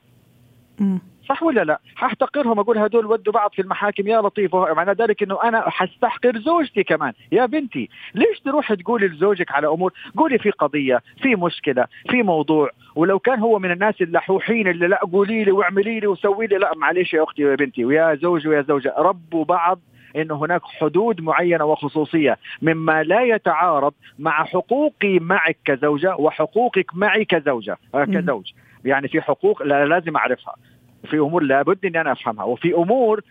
صح 1.29 1.43
ولا 1.43 1.63
لا؟ 1.63 1.79
حاحتقرهم 1.95 2.59
أقول 2.59 2.77
هدول 2.77 3.05
ودوا 3.05 3.33
بعض 3.33 3.51
في 3.53 3.61
المحاكم 3.61 4.07
يا 4.07 4.21
لطيف 4.21 4.55
معنى 4.55 4.91
ذلك 4.91 5.23
إنه 5.23 5.43
أنا 5.43 5.69
حستحقر 5.69 6.37
زوجتي 6.39 6.83
كمان. 6.83 7.13
يا 7.31 7.45
بنتي 7.45 7.89
ليش 8.15 8.39
تروح 8.39 8.73
تقولي 8.73 9.07
لزوجك 9.07 9.51
على 9.51 9.67
أمور؟ 9.67 9.93
قولي 10.17 10.37
في 10.37 10.51
قضية 10.51 11.01
في 11.21 11.35
مشكلة 11.35 11.85
في 12.09 12.23
موضوع. 12.23 12.69
ولو 12.95 13.19
كان 13.19 13.39
هو 13.39 13.59
من 13.59 13.71
الناس 13.71 14.01
اللحوحين 14.01 14.67
اللي 14.67 14.87
لا 14.87 14.99
قولي 15.13 15.43
لي 15.43 15.51
واعملي 15.51 15.99
لي 15.99 16.07
وسوي 16.07 16.47
لي 16.47 16.57
لا 16.57 16.71
معلش 16.75 17.13
يا 17.13 17.23
أختي 17.23 17.45
ويا 17.45 17.55
بنتي 17.55 17.85
ويا 17.85 18.15
زوجي 18.15 18.47
ويا 18.49 18.61
زوجة. 18.61 18.93
ربوا 18.97 19.45
بعض 19.45 19.79
أن 20.15 20.31
هناك 20.31 20.61
حدود 20.63 21.21
معينة 21.21 21.65
وخصوصية 21.65 22.37
مما 22.61 23.03
لا 23.03 23.21
يتعارض 23.21 23.93
مع 24.19 24.43
حقوقي 24.43 25.19
معك 25.19 25.57
كزوجة 25.65 26.15
وحقوقك 26.15 26.85
معي 26.95 27.25
كزوجة 27.25 27.77
آه، 27.95 28.05
كزوج. 28.05 28.51
يعني 28.85 29.07
في 29.07 29.21
حقوق 29.21 29.63
لا 29.63 29.85
لازم 29.85 30.15
أعرفها. 30.17 30.55
في 31.05 31.17
أمور 31.17 31.43
لابد 31.43 31.85
إني 31.85 32.01
أنا 32.01 32.11
أفهمها. 32.11 32.45
وفي 32.45 32.73
أمور 32.73 33.21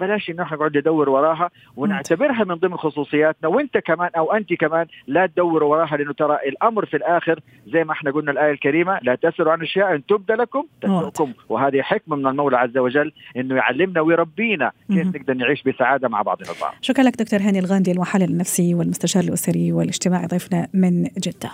بلاش 0.00 0.30
ان 0.30 0.40
إحنا 0.40 0.56
نقعد 0.56 0.76
ندور 0.76 1.08
وراها 1.08 1.50
ونعتبرها 1.76 2.44
من 2.44 2.54
ضمن 2.54 2.76
خصوصياتنا. 2.76 3.48
وأنت 3.48 3.78
كمان 3.78 4.10
أو 4.16 4.32
انت 4.32 4.52
كمان 4.52 4.86
لا 5.06 5.26
تدوروا 5.26 5.70
وراها 5.70 5.96
لأنه 5.96 6.12
ترى 6.12 6.38
الأمر 6.46 6.86
في 6.86 6.96
الآخر 6.96 7.40
زي 7.66 7.84
ما 7.84 7.92
إحنا 7.92 8.10
قلنا 8.10 8.30
الآية 8.30 8.52
الكريمة 8.52 8.98
لا 9.02 9.14
تسروا 9.14 9.52
عن 9.52 9.62
أشياء 9.62 9.94
إن 9.94 10.06
تبدى 10.06 10.32
لكم 10.32 10.64
تسؤكم 10.80 11.32
وهذه 11.48 11.82
حكمة 11.82 12.16
من 12.16 12.26
المولى 12.26 12.56
عز 12.56 12.78
وجل 12.78 13.12
إنه 13.36 13.54
يعلمنا 13.54 14.00
ويربينا 14.00 14.72
كيف 14.88 15.06
نقدر 15.06 15.34
نعيش 15.34 15.62
بسعادة 15.62 16.08
مع 16.08 16.22
بعضنا 16.22 16.50
البعض. 16.50 16.74
شكرا 16.80 17.04
لك 17.04 17.16
دكتور 17.16 17.40
هاني 17.40 17.58
الغاندي 17.58 17.92
المحلل 17.92 18.30
النفسي 18.30 18.74
والمستشار 18.74 19.22
الأسري 19.22 19.72
والاجتماعي 19.72 20.26
ضيفنا 20.26 20.68
من 20.74 21.04
جدة. 21.04 21.50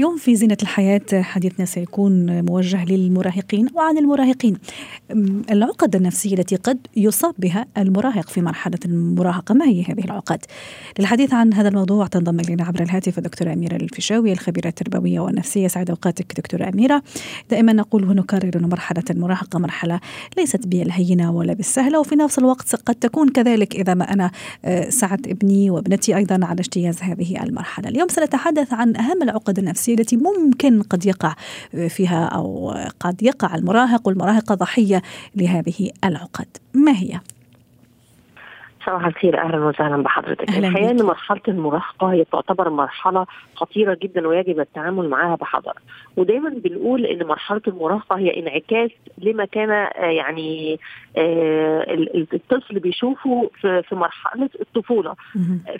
اليوم 0.00 0.16
في 0.16 0.36
زينة 0.36 0.56
الحياة 0.62 1.00
حديثنا 1.12 1.66
سيكون 1.66 2.44
موجه 2.44 2.84
للمراهقين 2.84 3.66
وعن 3.74 3.98
المراهقين. 3.98 4.56
العقد 5.50 5.96
النفسية 5.96 6.34
التي 6.34 6.56
قد 6.56 6.78
يصاب 6.96 7.34
بها 7.38 7.66
المراهق 7.78 8.28
في 8.28 8.40
مرحلة 8.40 8.78
المراهقة 8.84 9.54
ما 9.54 9.64
هي 9.64 9.82
هذه 9.82 10.04
العقد؟ 10.04 10.38
للحديث 10.98 11.34
عن 11.34 11.54
هذا 11.54 11.68
الموضوع 11.68 12.06
تنضم 12.06 12.40
إلينا 12.40 12.64
عبر 12.64 12.82
الهاتف 12.82 13.18
الدكتورة 13.18 13.52
أميرة 13.52 13.76
الفيشاوي 13.76 14.32
الخبيرة 14.32 14.68
التربوية 14.68 15.20
والنفسية. 15.20 15.68
سعد 15.68 15.90
أوقاتك 15.90 16.32
دكتورة 16.36 16.68
أميرة. 16.68 17.02
دائما 17.50 17.72
نقول 17.72 18.10
ونكرر 18.10 18.50
أن 18.56 18.68
مرحلة 18.68 19.04
المراهقة 19.10 19.58
مرحلة 19.58 20.00
ليست 20.36 20.66
بالهينة 20.66 21.32
ولا 21.32 21.52
بالسهلة 21.52 22.00
وفي 22.00 22.16
نفس 22.16 22.38
الوقت 22.38 22.74
قد 22.74 22.94
تكون 22.94 23.28
كذلك 23.28 23.76
إذا 23.76 23.94
ما 23.94 24.12
أنا 24.12 24.30
آه، 24.64 24.88
سعدت 24.88 25.28
ابني 25.28 25.70
وابنتي 25.70 26.16
أيضا 26.16 26.40
على 26.42 26.60
اجتياز 26.60 27.02
هذه 27.02 27.42
المرحلة. 27.42 27.88
اليوم 27.88 28.08
سنتحدث 28.08 28.72
عن 28.72 28.96
أهم 28.96 29.22
العقد 29.22 29.58
النفسية 29.58 29.89
التي 29.94 30.16
ممكن 30.16 30.82
قد 30.82 31.06
يقع 31.06 31.34
فيها 31.88 32.24
أو 32.24 32.74
قد 33.00 33.22
يقع 33.22 33.54
المراهق 33.54 34.08
والمراهقة 34.08 34.54
ضحية 34.54 35.02
لهذه 35.36 35.90
العقد. 36.04 36.48
ما 36.74 36.92
هي؟ 36.92 37.20
صباح 38.86 39.06
الخير. 39.06 39.38
أهلا 39.38 39.64
وسهلا 39.64 40.02
بحضرتك. 40.02 40.48
الحقيقة 40.48 40.90
ان 40.90 41.02
مرحله 41.02 41.40
المراهقة 41.48 42.12
هي 42.12 42.24
تعتبر 42.24 42.70
مرحلة 42.70 43.26
خطيرة 43.54 43.98
جدا 44.02 44.28
ويجب 44.28 44.60
التعامل 44.60 45.08
معها 45.08 45.36
بحذر. 45.36 45.74
ودايما 46.16 46.48
بنقول 46.48 47.06
إن 47.06 47.26
مرحلة 47.26 47.60
المراهقة 47.68 48.18
هي 48.18 48.38
انعكاس 48.38 48.90
لما 49.18 49.44
كان 49.44 49.70
آه، 49.70 50.04
يعني 50.04 50.80
آه، 51.16 51.84
الطفل 52.34 52.78
بيشوفه 52.78 53.50
في 53.60 53.94
مرحلة 53.94 54.50
الطفولة. 54.60 55.14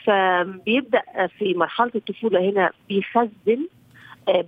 فبيبدأ 0.04 1.02
في 1.38 1.54
مرحلة 1.54 1.90
الطفولة 1.94 2.50
هنا 2.50 2.70
بيخزن 2.88 3.30
آه، 3.48 3.79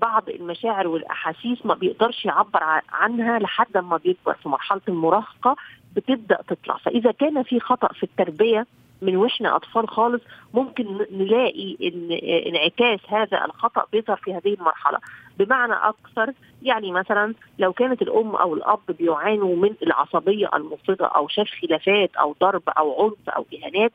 بعض 0.00 0.28
المشاعر 0.28 0.88
والأحاسيس 0.88 1.66
ما 1.66 1.74
بيقدرش 1.74 2.24
يعبر 2.24 2.60
عنها 2.92 3.38
لحد 3.38 3.76
ما 3.76 3.96
بيكبر 3.96 4.34
في 4.34 4.48
مرحلة 4.48 4.80
المراهقة 4.88 5.56
بتبدأ 5.96 6.38
تطلع. 6.48 6.76
فإذا 6.76 7.12
كان 7.12 7.42
في 7.42 7.60
خطأ 7.60 7.88
في 7.88 8.02
التربية 8.02 8.66
من 9.02 9.16
وإحنا 9.16 9.56
أطفال 9.56 9.88
خالص 9.88 10.22
ممكن 10.54 11.06
نلاقي 11.10 11.76
آه، 11.82 12.48
انعكاس 12.48 13.00
هذا 13.08 13.44
الخطأ 13.44 13.84
بيظهر 13.92 14.16
في 14.16 14.34
هذه 14.34 14.54
المرحلة. 14.54 14.98
بمعنى 15.38 15.72
أكثر 15.72 16.32
يعني 16.62 16.92
مثلا 16.92 17.34
لو 17.58 17.72
كانت 17.72 18.02
الأم 18.02 18.36
أو 18.36 18.54
الأب 18.54 18.80
بيعانوا 18.88 19.56
من 19.56 19.74
العصبية 19.82 20.50
المفرطة 20.54 21.06
أو 21.06 21.28
شاف 21.28 21.48
خلافات 21.62 22.16
أو 22.16 22.36
ضرب 22.40 22.62
أو 22.68 23.04
عنف 23.04 23.28
أو 23.36 23.46
إهانات 23.54 23.92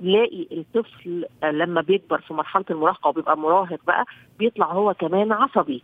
تلاقي 0.00 0.46
الطفل 0.52 1.24
لما 1.44 1.80
بيكبر 1.80 2.20
في 2.20 2.34
مرحلة 2.34 2.64
المراهقة 2.70 3.08
وبيبقى 3.08 3.38
مراهق 3.38 3.80
بقى 3.86 4.04
بيطلع 4.38 4.66
هو 4.72 4.94
كمان 4.94 5.32
عصبي. 5.32 5.82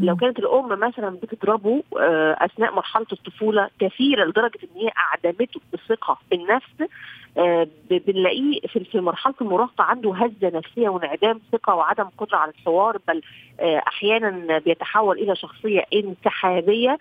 لو 0.00 0.16
كانت 0.16 0.38
الأم 0.38 0.68
مثلا 0.80 1.10
بتضربه 1.10 1.82
آه، 2.00 2.36
أثناء 2.40 2.74
مرحلة 2.74 3.06
الطفولة 3.12 3.68
كثيرة 3.80 4.24
لدرجة 4.24 4.58
إن 4.62 4.80
هي 4.80 4.90
أعدمته 4.98 5.60
الثقه 5.74 6.18
بالنفس 6.30 6.92
آه، 7.38 7.66
بنلاقيه 7.90 8.60
في 8.60 9.00
مرحلة 9.00 9.34
المراهقة 9.40 9.84
عنده 9.84 10.14
هزة 10.14 10.56
نفسية 10.58 10.88
وانعدام 10.88 11.40
ثقة 11.52 11.74
وعدم 11.74 12.04
قدرة 12.18 12.36
على 12.36 12.50
الحوار 12.50 12.98
بل 13.08 13.22
آه، 13.60 13.82
أحيانا 13.88 14.58
بيتحول 14.58 15.18
إلى 15.18 15.36
شخصية 15.36 15.84
انسحابية 15.94 16.98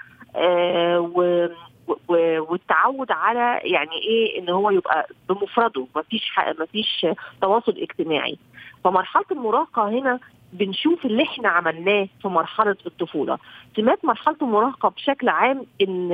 والتعود 2.08 3.12
على 3.12 3.60
يعني 3.64 3.92
إيه 4.02 4.40
إن 4.40 4.50
هو 4.50 4.70
يبقى 4.70 5.08
بمفرده. 5.30 5.88
مفيش 5.96 6.32
مفيش 6.60 7.06
تواصل 7.42 7.72
اجتماعي. 7.78 8.38
فمرحلة 8.84 9.26
المراهقة 9.32 9.90
هنا 9.90 10.20
بنشوف 10.54 11.06
اللي 11.06 11.24
إحنا 11.24 11.50
عملناه 11.50 12.08
في 12.22 12.28
مرحلة 12.28 12.76
الطفولة. 12.86 13.38
سمات 13.76 14.06
مرحلة 14.06 14.36
المراهقة 14.42 14.90
بشكل 14.90 15.30
عام 15.30 15.66
إن 15.82 16.12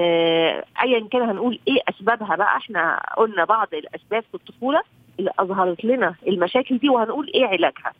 ايا 0.83 1.07
كان 1.11 1.21
هنقول 1.21 1.59
إيه 1.67 1.77
أسبابها 1.89 2.35
بقى؟ 2.35 2.57
إحنا 2.57 2.99
قلنا 3.17 3.45
بعض 3.45 3.67
الأسباب 3.73 4.23
في 4.23 4.35
الطفولة 4.35 4.81
اللي 5.19 5.31
أظهرت 5.39 5.85
لنا 5.85 6.15
المشاكل 6.27 6.77
دي 6.77 6.89
وهنقول 6.89 7.31
إيه 7.35 7.45
علاجها. 7.45 7.93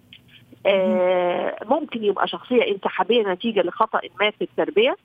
آه 0.65 1.55
ممكن 1.65 2.03
يبقى 2.03 2.27
شخصية 2.27 2.71
انسحابية 2.71 3.23
نتيجة 3.23 3.61
لخطأ 3.61 4.01
ما 4.19 4.29
في 4.31 4.41
التربية. 4.43 4.95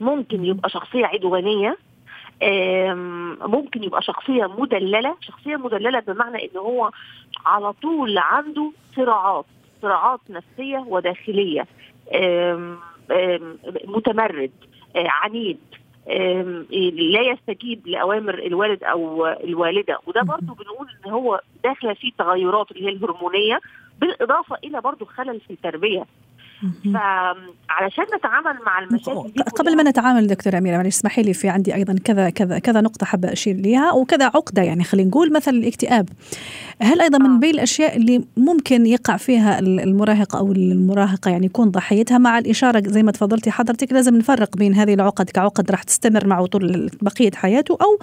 ممكن 0.00 0.44
يبقى 0.44 0.70
شخصية 0.70 1.06
عدوانية 1.06 1.76
ممكن 3.46 3.84
يبقى 3.84 4.02
شخصية 4.02 4.46
مدللة. 4.46 5.16
شخصية 5.20 5.56
مدللة 5.56 6.00
بمعنى 6.00 6.44
إن 6.44 6.56
هو 6.58 6.90
على 7.46 7.72
طول 7.72 8.18
عنده 8.18 8.72
صراعات 8.96 9.44
صراعات 9.82 10.20
نفسية 10.30 10.78
وداخلية. 10.78 11.66
متمرد 13.84 14.50
آه، 14.96 15.06
عنيد 15.08 15.58
لا 16.92 17.20
يستجيب 17.20 17.86
لأوامر 17.86 18.34
الوالد 18.38 18.84
أو 18.84 19.26
الوالدة. 19.26 19.98
وده 20.06 20.22
برضه 20.22 20.54
بنقول 20.54 20.86
إن 21.06 21.10
هو 21.10 21.40
داخلة 21.64 21.94
فيه 21.94 22.12
تغيرات 22.18 22.70
اللي 22.70 22.84
هي 22.86 22.88
الهرمونية 22.92 23.60
بالإضافة 23.98 24.56
إلى 24.64 24.80
برضه 24.80 25.06
خلل 25.06 25.40
في 25.40 25.50
التربية. 25.52 26.04
فعلشان 26.84 28.04
نتعامل 28.16 28.58
مع 28.66 28.78
المشاكل 28.78 29.32
دي 29.36 29.42
قبل 29.42 29.76
ما 29.76 29.82
نتعامل 29.82 30.26
دكتورة 30.26 30.58
أميرة 30.58 30.76
معلش 30.76 30.96
اسمحي 30.96 31.22
لي 31.22 31.34
في 31.34 31.48
عندي 31.48 31.74
أيضا 31.74 31.96
كذا 32.04 32.30
كذا 32.30 32.58
كذا 32.58 32.80
نقطة 32.80 33.06
حابة 33.06 33.32
أشير 33.32 33.56
ليها 33.56 33.92
وكذا 33.92 34.24
عقدة 34.24 34.62
يعني 34.62 34.84
خلينا 34.84 35.08
نقول 35.08 35.32
مثلا 35.32 35.54
الاكتئاب. 35.54 36.08
هل 36.82 37.00
أيضا 37.00 37.18
من 37.18 37.30
آه. 37.30 37.38
بين 37.38 37.54
الأشياء 37.54 37.96
اللي 37.96 38.24
ممكن 38.36 38.86
يقع 38.86 39.16
فيها 39.16 39.58
المراهق 39.58 40.36
أو 40.36 40.52
المراهقة 40.52 41.30
يعني 41.30 41.46
يكون 41.46 41.70
ضحيتها؟ 41.70 42.18
مع 42.18 42.38
الإشارة 42.38 42.82
زي 42.86 43.02
ما 43.02 43.12
تفضلتي 43.12 43.50
حضرتك 43.50 43.92
لازم 43.92 44.16
نفرق 44.16 44.56
بين 44.56 44.74
هذه 44.74 44.94
العقد 44.94 45.30
كعقد 45.30 45.70
راح 45.70 45.82
تستمر 45.82 46.26
معه 46.26 46.46
طول 46.46 46.90
بقية 47.02 47.30
حياته 47.34 47.78
أو 47.82 47.98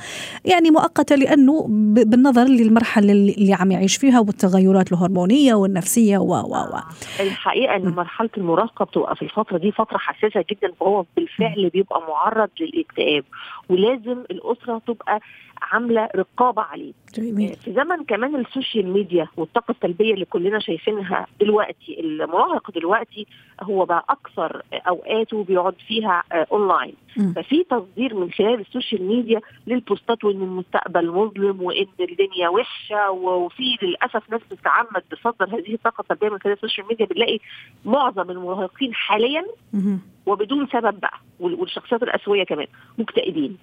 يعني 0.46 0.72
مؤقتة 0.72 1.16
لأنه 1.16 1.66
بالنظر 2.06 2.44
للمرحلة 2.44 3.12
اللي 3.12 3.54
عم 3.54 3.72
يعيش 3.72 3.98
فيها 3.98 4.20
والتغيرات 4.20 4.92
الهرمونية 4.92 5.54
والنفسية 5.54 6.18
و 6.18 6.34
و 6.34 6.56
و. 6.56 6.80
الحقيقة 7.20 7.76
أن 7.76 7.90
مرحلة 7.90 8.30
المراهقة 8.46 8.86
بتبقى 8.86 9.16
في 9.16 9.22
الفترة 9.22 9.58
دي 9.58 9.72
فترة 9.72 9.98
حساسة 9.98 10.46
جدا 10.52 10.72
فهو 10.80 11.06
بالفعل 11.16 11.70
بيبقى 11.70 12.02
معرض 12.02 12.50
للاكتئاب. 12.60 13.24
ولازم 13.70 14.24
الأسرة 14.32 14.82
تبقى 14.88 15.20
عاملة 15.62 16.10
رقابة 16.16 16.62
عليه 16.62 16.94
جميل. 17.16 17.56
في 17.56 17.74
زمن 17.74 18.04
كمان 18.04 18.36
ال 18.36 18.43
social 18.43 18.88
media 18.88 19.28
والطاقة 19.38 19.72
السلبية 19.72 20.14
اللي 20.14 20.26
كلنا 20.26 20.60
شايفينها 20.60 21.28
دلوقتي 21.42 22.00
المراهق 22.00 22.72
دلوقتي 22.72 23.28
هو 23.64 23.86
بقى 23.86 24.06
أكثر 24.10 24.62
أوقاته 24.74 25.44
بيقعد 25.44 25.76
فيها 25.88 26.24
اونلاين 26.32 26.94
م. 27.18 27.34
ففي 27.34 27.64
تصدير 27.64 28.16
من 28.16 28.32
خلال 28.32 28.60
ال 28.60 28.66
social 28.66 29.04
media 29.04 29.42
لل 29.68 29.82
posts 29.82 30.17
ات 30.17 30.24
وإن 30.24 30.42
المستقبل 30.42 31.12
مظلم 31.12 31.62
وإن 31.62 31.88
الدنيا 32.00 32.50
وحشة 32.50 33.12
وفي 33.12 33.78
للأسف 33.82 34.30
ناس 34.32 34.42
بتتعمد 34.52 35.02
تصدر 35.12 35.46
هذه 35.56 35.74
الطاقة 35.74 36.02
السلبية 36.02 36.30
من 36.30 36.40
خلال 36.40 36.54
ال 36.56 36.60
social 36.60 36.88
media 36.88 37.06
بنلاقي 37.06 37.40
معظم 37.86 38.32
المراهقين 38.32 38.94
حاليا 38.94 39.46
م. 39.74 39.98
وبدون 40.26 40.68
سبب 40.68 41.00
بقى 41.00 41.20
والشخصيات 41.40 42.04
الأسوية 42.04 42.44
كمان 42.44 42.68
مكتئبين. 42.98 43.58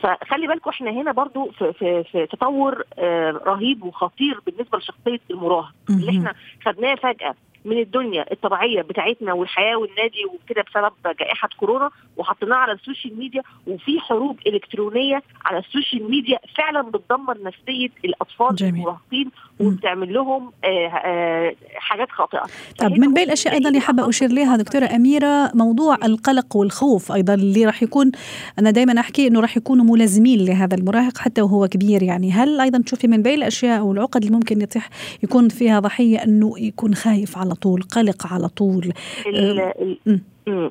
فخلي 0.00 0.46
بالكم 0.46 0.70
إحنا 0.70 0.90
هنا 0.90 1.12
برضو 1.12 1.50
في, 1.50 1.72
في, 1.72 2.04
في 2.04 2.26
تطور 2.26 2.82
آه 2.98 3.30
رهيب 3.30 3.82
وخطير 3.84 4.40
بالنسبة 4.46 4.78
لشخصية 4.78 5.20
المراهق. 5.30 5.74
اللي 5.90 6.10
إحنا 6.10 6.34
خدناه 6.66 6.94
فجأة 6.94 7.34
من 7.64 7.78
الدنيا 7.78 8.32
الطبيعية 8.32 8.82
بتاعتنا 8.82 9.32
والحياة 9.32 9.76
والنادي 9.76 10.24
وكده 10.24 10.64
بسبب 10.70 11.16
جائحة 11.20 11.48
كورونا 11.56 11.90
وحطيناها 12.16 12.58
على 12.58 12.72
ال 12.72 12.79
social 12.79 13.18
media 13.18 13.42
وفي 13.66 14.00
حروب 14.00 14.38
إلكترونية 14.46 15.22
على 15.44 15.58
ال 15.58 15.65
social 15.65 16.10
media 16.10 16.38
فعلا 16.56 16.82
بتدمر 16.82 17.42
نفسية 17.42 17.88
الأطفال. 18.04 18.56
المراهقين 18.68 19.30
وبتعمل 19.60 20.14
لهم 20.14 20.52
آه 20.64 20.88
آه 20.88 21.54
حاجات 21.74 22.10
خاطئة. 22.10 22.42
طب 22.78 22.92
من 22.98 23.14
بين 23.14 23.24
الأشياء 23.24 23.54
أيضا 23.54 23.68
اللي 23.68 23.80
حابة 23.80 24.08
أشير 24.08 24.32
لها 24.32 24.56
دكتورة 24.56 24.86
أميرة 24.86 25.50
موضوع 25.54 25.96
القلق 26.04 26.56
والخوف 26.56 27.12
أيضا 27.12 27.34
اللي 27.34 27.66
راح 27.66 27.82
يكون 27.82 28.12
أنا 28.58 28.70
دائما 28.70 29.00
أحكي 29.00 29.26
إنه 29.26 29.40
راح 29.40 29.56
يكونوا 29.56 29.84
ملازمين 29.84 30.44
لهذا 30.44 30.76
المراهق 30.76 31.18
حتى 31.18 31.42
وهو 31.42 31.68
كبير. 31.68 32.02
يعني 32.02 32.32
هل 32.32 32.60
أيضا 32.60 32.78
تشوفي 32.82 33.08
من 33.08 33.22
بين 33.22 33.34
الأشياء 33.34 33.80
والعقد 33.82 34.24
اللي 34.24 34.36
ممكن 34.36 34.60
يطيح 34.60 34.88
يكون 35.22 35.48
فيها 35.48 35.80
ضحية 35.80 36.24
إنه 36.24 36.54
يكون 36.58 36.94
خايف 36.94 37.38
على 37.38 37.53
طول 37.54 37.82
قلق 37.82 38.26
على 38.32 38.48
طول. 38.48 38.92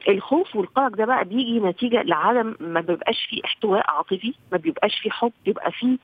الخوف 0.09 0.55
والقلق 0.55 0.95
ده 0.95 1.05
بقى 1.05 1.25
بيجي 1.25 1.59
نتيجة 1.59 2.01
لعدم 2.01 2.55
ما 2.59 2.81
بيبقاش 2.81 3.25
فيه 3.29 3.41
احتواء 3.45 3.91
عاطفي 3.91 4.33
ما 4.51 4.57
بيبقاش 4.57 4.99
فيه 4.99 5.09
حب 5.09 5.31
بيبقى 5.45 5.71
فيه 5.71 5.97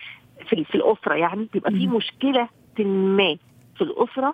في, 0.50 0.64
في 0.64 0.76
الأسرة 0.76 1.14
يعني 1.14 1.48
بيبقى 1.54 1.72
فيه 1.72 1.88
مشكلة 1.88 2.50
ما 2.80 3.38
في 3.76 3.82
الأسرة 3.84 4.34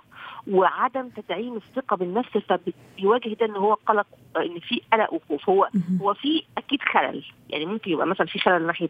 وعدم 0.52 1.10
تدعيم 1.10 1.56
الثقة 1.56 1.96
بالنفس 1.98 2.30
فبيواجه 2.38 3.34
ده 3.40 3.46
إن 3.46 3.56
هو 3.56 3.74
قلق 3.74 4.08
إن 4.38 4.60
في 4.60 4.82
قلق 4.94 5.14
وخوف. 5.14 5.50
هو 5.50 5.70
هو 6.02 6.14
في 6.14 6.44
أكيد 6.58 6.80
خلل 6.82 7.24
يعني 7.50 7.66
ممكن 7.66 7.92
يبقى 7.92 8.08
مثلا 8.08 8.28
في 8.28 8.40
خلل 8.40 8.68
ناحية 8.68 8.90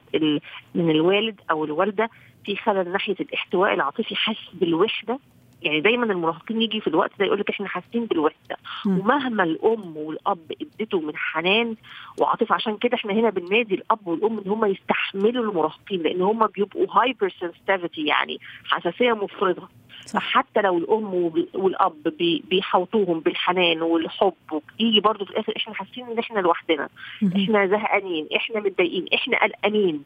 من 0.76 0.90
الوالد 0.92 1.42
أو 1.52 1.66
الوالدة 1.66 2.10
في 2.46 2.56
خلل 2.56 2.92
ناحية 2.92 3.16
الاحتواء 3.20 3.74
العاطفي 3.74 4.16
حاسس 4.16 4.50
بالوحدة 4.54 5.20
يعني 5.66 5.82
دايما 5.82 6.06
المراهقين 6.06 6.62
يجي 6.62 6.82
في 6.82 6.88
الوقت 6.88 7.12
ده 7.20 7.26
يقول 7.26 7.40
لك 7.40 7.50
إحنا 7.50 7.68
حاسين 7.68 8.06
بالوحدة. 8.06 8.58
ومهما 8.86 9.44
الأم 9.44 9.98
والأب 9.98 10.52
إديته 10.62 11.00
من 11.00 11.16
حنان 11.16 11.76
وعاطفة 12.20 12.56
عشان 12.56 12.78
كده 12.78 12.96
إحنا 12.96 13.14
هنا 13.14 13.30
بننادي 13.30 13.76
الأب 13.76 14.08
والأم 14.08 14.38
إن 14.46 14.52
هم 14.52 14.66
يستحملوا 14.66 15.44
المراهقين 15.52 16.02
لأن 16.02 16.22
هم 16.22 16.48
بيبقوا 16.48 16.88
hyper 16.92 17.30
sensitivity 17.40 18.06
يعني 18.06 18.38
حساسية 18.66 19.14
مفرطة. 19.14 19.70
فحتى 20.14 20.62
لو 20.62 20.78
الأم 20.78 21.14
والأب 21.54 22.14
بيحوطوهم 22.50 23.20
بالحنان 23.20 23.82
والحب 23.82 24.34
يجي 24.80 25.00
برضه 25.00 25.26
في 25.26 25.32
الآخر 25.32 25.54
إحنا 25.58 25.74
حاسين 25.74 26.06
إن 26.08 26.20
إحنا 26.20 26.40
لوحدنا. 26.40 26.90
إحنا 27.36 27.68
زهقانين 27.68 28.28
إحنا 28.36 28.60
متضايقين 28.60 29.06
إحنا 29.14 29.44
قلقانين. 29.44 30.04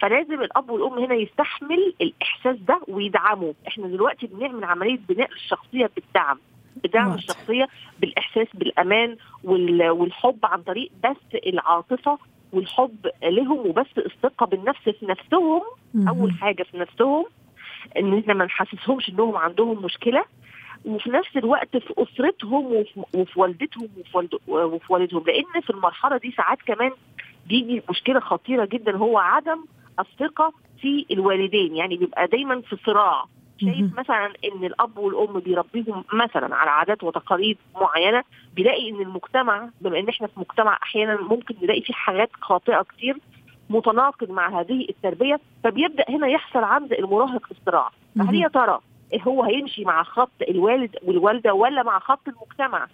فلازم 0.00 0.42
الأب 0.42 0.70
والأم 0.70 0.98
هنا 0.98 1.14
يستحمل 1.14 1.94
الإحساس 2.00 2.56
ده 2.58 2.80
ويدعمه. 2.88 3.54
إحنا 3.68 3.86
دلوقتي 3.88 4.26
بنعمل 4.26 4.64
عملية 4.64 4.98
بناء 5.08 5.32
الشخصية 5.32 5.90
بالدعم. 5.96 6.38
بدعم 6.84 7.12
الشخصية 7.14 7.68
بالإحساس 8.00 8.46
بالأمان 8.54 9.16
والحب 9.44 10.38
عن 10.44 10.62
طريق 10.62 10.90
بس 11.04 11.16
العاطفة 11.46 12.18
والحب 12.52 12.96
لهم 13.22 13.58
وبس 13.58 13.86
الثقة 13.98 14.46
بالنفس 14.46 14.88
في 14.88 15.06
نفسهم. 15.06 15.62
أول 16.08 16.32
حاجة 16.32 16.62
في 16.62 16.78
نفسهم 16.78 17.24
إن 17.98 18.18
إحنا 18.18 18.34
ما 18.34 18.44
نحسسهمش 18.44 19.08
إنهم 19.08 19.36
عندهم 19.36 19.84
مشكلة. 19.84 20.24
وفي 20.84 21.10
نفس 21.10 21.36
الوقت 21.36 21.76
في 21.76 21.94
أسرتهم 21.98 22.84
وفي 23.14 23.40
والدتهم 23.40 23.88
وفي 24.48 24.92
والدهم. 24.92 25.24
لأن 25.26 25.60
في 25.62 25.70
المرحلة 25.70 26.16
دي 26.16 26.30
ساعات 26.36 26.58
كمان 26.66 26.90
بيجي 27.46 27.82
مشكلة 27.90 28.20
خطيرة 28.20 28.64
جدا 28.64 28.96
هو 28.96 29.18
عدم 29.18 29.64
الثقة 30.00 30.52
في 30.80 31.06
الوالدين. 31.10 31.76
يعني 31.76 31.96
بيبقى 31.96 32.26
دايما 32.26 32.60
في 32.60 32.76
صراع. 32.86 33.24
شايف 33.60 33.98
مثلا 33.98 34.26
إن 34.26 34.64
الأب 34.64 34.98
والأم 34.98 35.40
بيربيهم 35.40 36.04
مثلا 36.12 36.56
على 36.56 36.70
عادات 36.70 37.04
وتقاليد 37.04 37.58
معينة 37.80 38.22
بيلاقي 38.54 38.90
إن 38.90 39.00
المجتمع 39.00 39.68
بما 39.80 39.98
إن 39.98 40.08
إحنا 40.08 40.26
في 40.26 40.40
مجتمع 40.40 40.78
أحيانا 40.82 41.20
ممكن 41.20 41.54
نلاقي 41.62 41.80
فيه 41.80 41.94
حاجات 41.94 42.30
خاطئة 42.40 42.82
كتير 42.82 43.16
متناقض 43.70 44.30
مع 44.30 44.60
هذه 44.60 44.86
التربية 44.88 45.40
فبيبدأ 45.64 46.04
هنا 46.08 46.26
يحصل 46.26 46.58
عند 46.64 46.92
المراهق 46.92 47.42
الصراع 47.50 47.90
فهل 48.18 48.34
يا 48.34 48.48
ترى 48.48 48.78
هو 49.26 49.42
هيمشي 49.42 49.84
مع 49.84 50.02
خط 50.02 50.30
الوالد 50.48 50.96
والوالدة 51.02 51.54
ولا 51.54 51.82
مع 51.82 51.98
خط 51.98 52.28
المجتمع؟ 52.28 52.86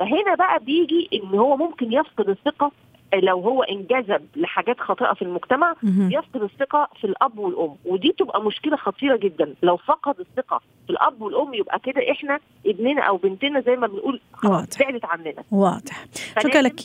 فهنا 0.00 0.34
بقى 0.34 0.58
بيجي 0.58 1.08
إن 1.12 1.38
هو 1.38 1.56
ممكن 1.56 1.92
يفقد 1.92 2.28
الثقة 2.28 2.72
لو 3.14 3.40
هو 3.40 3.62
انجذب 3.62 4.26
لحاجات 4.36 4.80
خاطئة 4.80 5.14
في 5.14 5.22
المجتمع 5.22 5.74
يفقد 5.82 6.42
الثقة 6.42 6.88
في 7.00 7.04
الأب 7.04 7.38
والأم. 7.38 7.74
ودي 7.84 8.14
تبقى 8.18 8.42
مشكلة 8.42 8.76
خطيرة 8.76 9.16
جدا. 9.16 9.54
لو 9.62 9.76
فقد 9.76 10.14
الثقة 10.20 10.60
في 10.86 10.90
الأب 10.90 11.22
والأم 11.22 11.54
يبقى 11.54 11.78
كده 11.78 12.10
إحنا 12.10 12.40
ابننا 12.66 13.02
أو 13.02 13.16
بنتنا 13.16 13.60
زي 13.60 13.76
ما 13.76 13.86
بنقول 13.86 14.20
بعدت 14.44 15.04
عننا. 15.04 15.44
واضح. 15.50 16.06
شكرا 16.42 16.62
لك. 16.62 16.80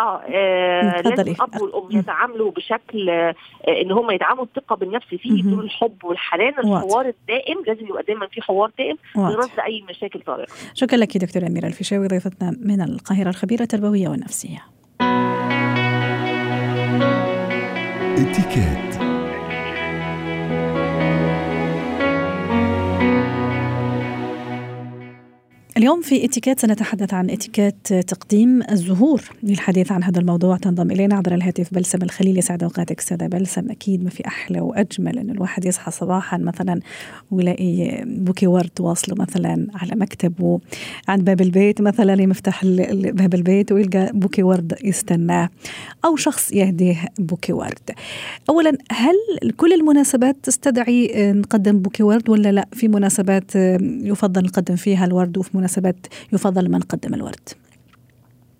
آه, 0.00 0.20
آه 0.20 1.00
لازم 1.00 1.30
الأب 1.32 1.60
والأم 1.60 1.98
يتعاملوا 1.98 2.50
بشكل 2.50 3.10
آه 3.10 3.34
إن 3.68 3.92
هم 3.92 4.10
يدعموا 4.10 4.44
الثقة 4.44 4.76
بالنفس 4.76 5.06
فيه 5.06 5.32
يدوا 5.38 5.62
الحب 5.62 6.04
والحنان. 6.04 6.58
الحوار 6.58 7.08
الدائم 7.08 7.62
لازم 7.66 7.86
يبقى 7.86 8.02
دايما 8.02 8.26
في 8.26 8.42
حوار 8.42 8.70
دائم 8.78 8.96
لرصد 9.16 9.60
أي 9.60 9.84
مشاكل 9.90 10.20
طارئة. 10.20 10.46
شكرا 10.74 10.98
لك 10.98 11.18
دكتورة 11.18 11.46
أميرة 11.46 11.66
الفيشاوي 11.66 12.08
ضيفتنا 12.08 12.56
من 12.60 12.80
القاهرة 12.80 13.28
الخبيرة 13.28 13.62
التربوية 13.62 14.08
والنفسية. 14.08 14.58
اتيكيت. 18.22 18.91
اليوم 25.82 26.00
في 26.00 26.24
اتيكيت 26.24 26.60
سنتحدث 26.60 27.14
عن 27.14 27.30
اتيكيت 27.30 27.92
تقديم 27.92 28.62
الزهور 28.70 29.22
للحديث 29.42 29.92
عن 29.92 30.04
هذا 30.04 30.20
الموضوع. 30.20 30.56
تنضم 30.56 30.90
إلينا 30.90 31.14
عبر 31.14 31.34
الهاتف 31.34 31.74
بلسم 31.74 32.02
الخليل 32.02 32.38
يسعد 32.38 32.62
أوقاتك 32.62 32.98
أستاذة 32.98 33.26
بلسم. 33.26 33.70
أكيد 33.70 34.04
ما 34.04 34.10
في 34.10 34.26
أحلى 34.26 34.60
وأجمل 34.60 35.18
إن 35.18 35.30
الواحد 35.30 35.64
يصحى 35.64 35.90
صباحا 35.90 36.38
مثلا 36.38 36.80
ويلاقي 37.30 38.04
بوكي 38.06 38.46
ورد 38.46 38.70
واصله 38.80 39.14
مثلا 39.18 39.66
على 39.74 39.92
مكتبه 39.94 40.60
عند 41.08 41.24
باب 41.24 41.40
البيت 41.40 41.80
مثلا 41.80 42.22
يفتح 42.22 42.64
باب 42.94 43.34
البيت 43.34 43.72
ويلقى 43.72 44.10
بوكي 44.14 44.42
ورد 44.42 44.74
يستناه 44.84 45.48
أو 46.04 46.16
شخص 46.16 46.52
يهديه 46.52 47.04
بوكي 47.18 47.52
ورد. 47.52 47.90
اولا 48.50 48.78
هل 48.92 49.50
كل 49.56 49.72
المناسبات 49.72 50.36
تستدعي 50.42 51.32
نقدم 51.32 51.78
بوكي 51.78 52.02
ورد 52.02 52.28
ولا 52.28 52.52
لا؟ 52.52 52.66
في 52.72 52.88
مناسبات 52.88 53.56
يفضل 54.02 54.44
نقدم 54.44 54.76
فيها 54.76 55.04
الورد 55.04 55.38
وفي 55.38 55.56
مناسبات 55.78 56.06
يفضل 56.32 56.70
ما 56.70 56.80
نقدم 56.80 57.14
الورد. 57.14 57.48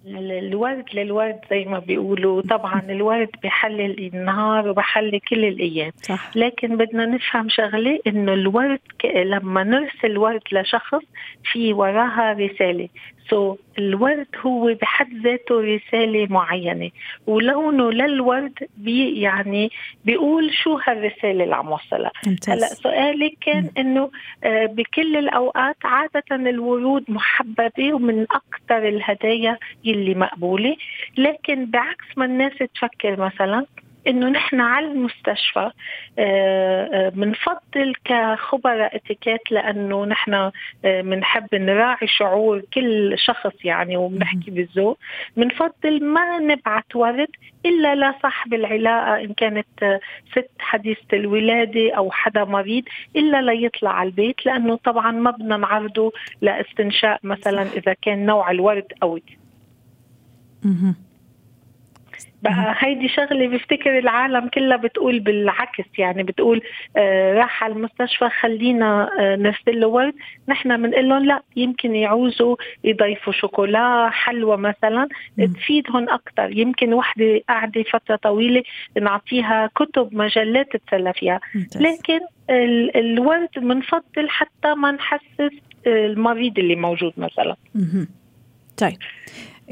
الورد 0.07 0.85
للورد 0.94 1.40
زي 1.51 1.64
ما 1.64 1.79
بيقولوا. 1.79 2.42
طبعا 2.42 2.83
الورد 2.88 3.29
بحلي 3.42 4.11
النهار 4.14 4.68
وبحلي 4.68 5.20
كل 5.20 5.44
الأيام. 5.44 5.92
صح. 6.03 6.31
لكن 6.37 6.77
بدنا 6.77 7.07
نفهم 7.07 7.48
شغلة 7.48 7.98
إنه 8.07 8.33
الورد 8.33 8.81
لما 9.05 9.64
نرسل 9.64 10.18
ورد 10.18 10.42
لشخص 10.53 11.05
في 11.53 11.72
وراها 11.72 12.33
رسالة. 12.33 12.88
so, 13.30 13.54
so, 13.54 13.58
الورد 13.78 14.26
هو 14.46 14.74
بحد 14.82 15.12
ذاته 15.24 15.61
رسالة 15.61 16.26
معينة. 16.30 16.90
ولونه 17.26 17.92
للورد 17.92 18.68
بي 18.76 19.20
يعني 19.20 19.70
بيقول 20.04 20.54
شو 20.54 20.78
هالرسالة 20.85 21.44
اللي 21.44 21.54
عم 21.54 21.72
وصلها. 21.72 22.12
هلا 22.48 22.66
سؤالي 22.66 23.37
كان 23.40 23.70
إنه 23.78 24.11
آه 24.44 24.66
بكل 24.66 25.16
الأوقات 25.16 25.76
عادة 25.85 26.24
الورود 26.30 27.04
محببة 27.08 27.94
ومن 27.94 28.22
أكثر 28.22 28.88
الهدايا 28.88 29.58
يلي 29.85 30.14
مقبولة. 30.14 30.76
لكن 31.16 31.66
بعكس 31.66 32.06
ما 32.16 32.24
الناس 32.24 32.52
تفكر 32.74 33.20
مثلا 33.20 33.66
إنه 34.06 34.28
نحن 34.28 34.60
على 34.60 34.86
المستشفى 34.86 35.70
بنفضل 37.16 37.92
آه، 38.10 38.36
كخبراء 38.36 38.96
اتيكيت 38.96 39.52
لأنه 39.52 40.04
نحن 40.04 40.50
بنحب 40.84 41.54
نراعي 41.54 42.06
شعور 42.06 42.62
كل 42.74 43.14
شخص 43.18 43.64
يعني 43.64 43.96
وبنحكي 43.96 44.50
بالذوق. 44.50 44.98
بنفضل 45.36 46.04
ما 46.04 46.38
نبعث 46.38 46.84
ورد 46.94 47.28
إلا 47.66 47.94
لصاحب 47.94 48.54
العلاقة 48.54 49.20
إن 49.20 49.32
كانت 49.34 50.00
ست 50.32 50.50
حديثة 50.58 51.06
الولادة 51.12 51.96
أو 51.96 52.10
حدا 52.10 52.44
مريض 52.44 52.84
إلا 53.16 53.42
ليطلع 53.42 53.90
على 53.90 54.06
البيت 54.06 54.46
لأنه 54.46 54.76
طبعا 54.76 55.10
ما 55.10 55.30
بدنا 55.30 55.56
نعرضه 55.56 56.12
لإستنشاء 56.40 57.20
مثلا 57.22 57.62
إذا 57.62 57.92
كان 58.02 58.26
نوع 58.26 58.50
الورد 58.50 58.92
قوي. 59.00 59.22
بقى 62.42 62.74
هيدي 62.78 63.09
شغله 63.09 63.48
بفتكر 63.48 63.98
العالم 63.98 64.48
كلها 64.48 64.76
بتقول 64.76 65.20
بالعكس 65.20 65.85
يعني 65.98 66.22
بتقول 66.22 66.62
آه 66.96 67.35
راح 67.35 67.64
على 67.64 67.72
المستشفى 67.72 68.28
خلينا 68.40 69.09
آه 69.20 69.37
نرسل 69.37 69.81
له 69.81 69.87
ورد. 69.87 70.14
نحن 70.48 70.83
بنقول 70.83 71.09
لهم 71.09 71.24
لا 71.24 71.42
يمكن 71.57 71.94
يعوزوا 71.94 72.57
يضيفوا 72.85 73.33
شوكولا 73.33 74.09
حلوى 74.11 74.57
مثلا 74.57 75.09
تفيدهم 75.38 76.09
أكثر 76.11 76.59
يمكن 76.59 76.92
وحدة 76.94 77.40
قاعدة 77.48 77.83
فترة 77.83 78.16
طويلة 78.16 78.62
نعطيها 79.00 79.70
كتب 79.74 80.14
مجلات 80.14 80.76
تتسلى 80.76 81.12
فيها. 81.12 81.40
لكن 81.81 82.20
الورد 82.96 83.48
بنفضل 83.57 84.28
حتى 84.28 84.74
ما 84.74 84.92
نحسس 84.92 85.50
المريض 85.87 86.59
اللي 86.59 86.76
موجود 86.76 87.12
مثلا. 87.16 87.57
طيب. 88.76 88.96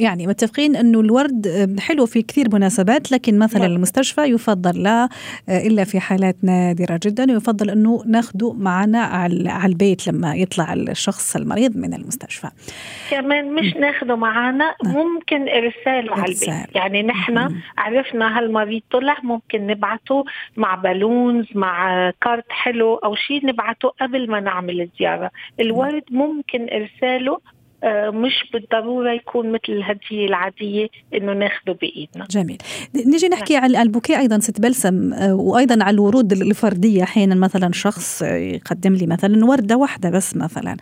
يعني 0.01 0.27
متفقين 0.27 0.77
أنه 0.77 1.01
الورد 1.01 1.77
حلو 1.81 2.07
في 2.07 2.23
كثير 2.23 2.47
مناسبات 2.53 3.13
لكن 3.13 3.39
مثلا 3.39 3.63
نعم. 3.63 3.73
المستشفى 3.73 4.21
يفضل 4.21 4.83
لا 4.83 5.09
إلا 5.49 5.85
في 5.85 6.01
حالات 6.01 6.37
نادرة 6.43 7.01
جدا 7.05 7.33
ويفضل 7.33 7.71
أنه 7.71 8.03
ناخده 8.07 8.53
معنا 8.53 8.99
على 8.99 9.67
البيت 9.67 10.09
لما 10.09 10.35
يطلع 10.35 10.73
الشخص 10.73 11.37
المريض 11.37 11.77
من 11.77 11.95
المستشفى. 11.95 12.51
كمان 13.11 13.55
مش 13.55 13.77
ناخده 13.77 14.17
معنا 14.17 14.75
نعم. 14.85 14.95
ممكن 14.95 15.49
إرساله 15.49 16.13
على 16.13 16.33
البيت. 16.33 16.77
يعني 16.77 17.03
نحن 17.03 17.61
عرفنا 17.79 18.39
هالمريض 18.39 18.83
طلع 18.91 19.17
ممكن 19.23 19.67
نبعته 19.67 20.25
مع 20.57 20.75
بالونز 20.75 21.47
مع 21.55 22.11
كارت 22.23 22.45
حلو 22.49 22.95
أو 22.95 23.15
شيء 23.15 23.47
نبعته 23.47 23.89
قبل 24.01 24.31
ما 24.31 24.41
نعمل 24.41 24.81
الزيارة. 24.81 25.31
الورد 25.61 26.05
ممكن 26.11 26.67
إرساله 26.73 27.33
آه، 27.33 27.60
مش 27.85 28.51
بالضرورة 28.53 29.13
يكون 29.13 29.53
مثل 29.53 29.61
الهديه 29.69 30.27
العادية 30.27 30.89
إنه 31.15 31.33
ناخده 31.33 31.73
بإيدنا. 31.73 32.27
جميل. 32.31 32.59
نجي 33.07 33.29
نحكي 33.29 33.55
نعم. 33.55 33.65
عن 33.65 33.77
البوكيه 33.77 34.19
أيضا 34.19 34.39
ست 34.39 34.61
بلسم 34.61 35.13
آه، 35.13 35.35
وأيضا 35.35 35.85
على 35.85 35.95
الورود 35.95 36.33
الفردية 36.33 37.03
أحيانا 37.03 37.35
مثلا 37.35 37.73
شخص 37.73 38.23
يقدم 38.23 38.95
لي 38.95 39.07
مثلا 39.07 39.47
وردة 39.47 39.77
واحدة 39.77 40.11
بس 40.11 40.37
مثلا 40.37 40.77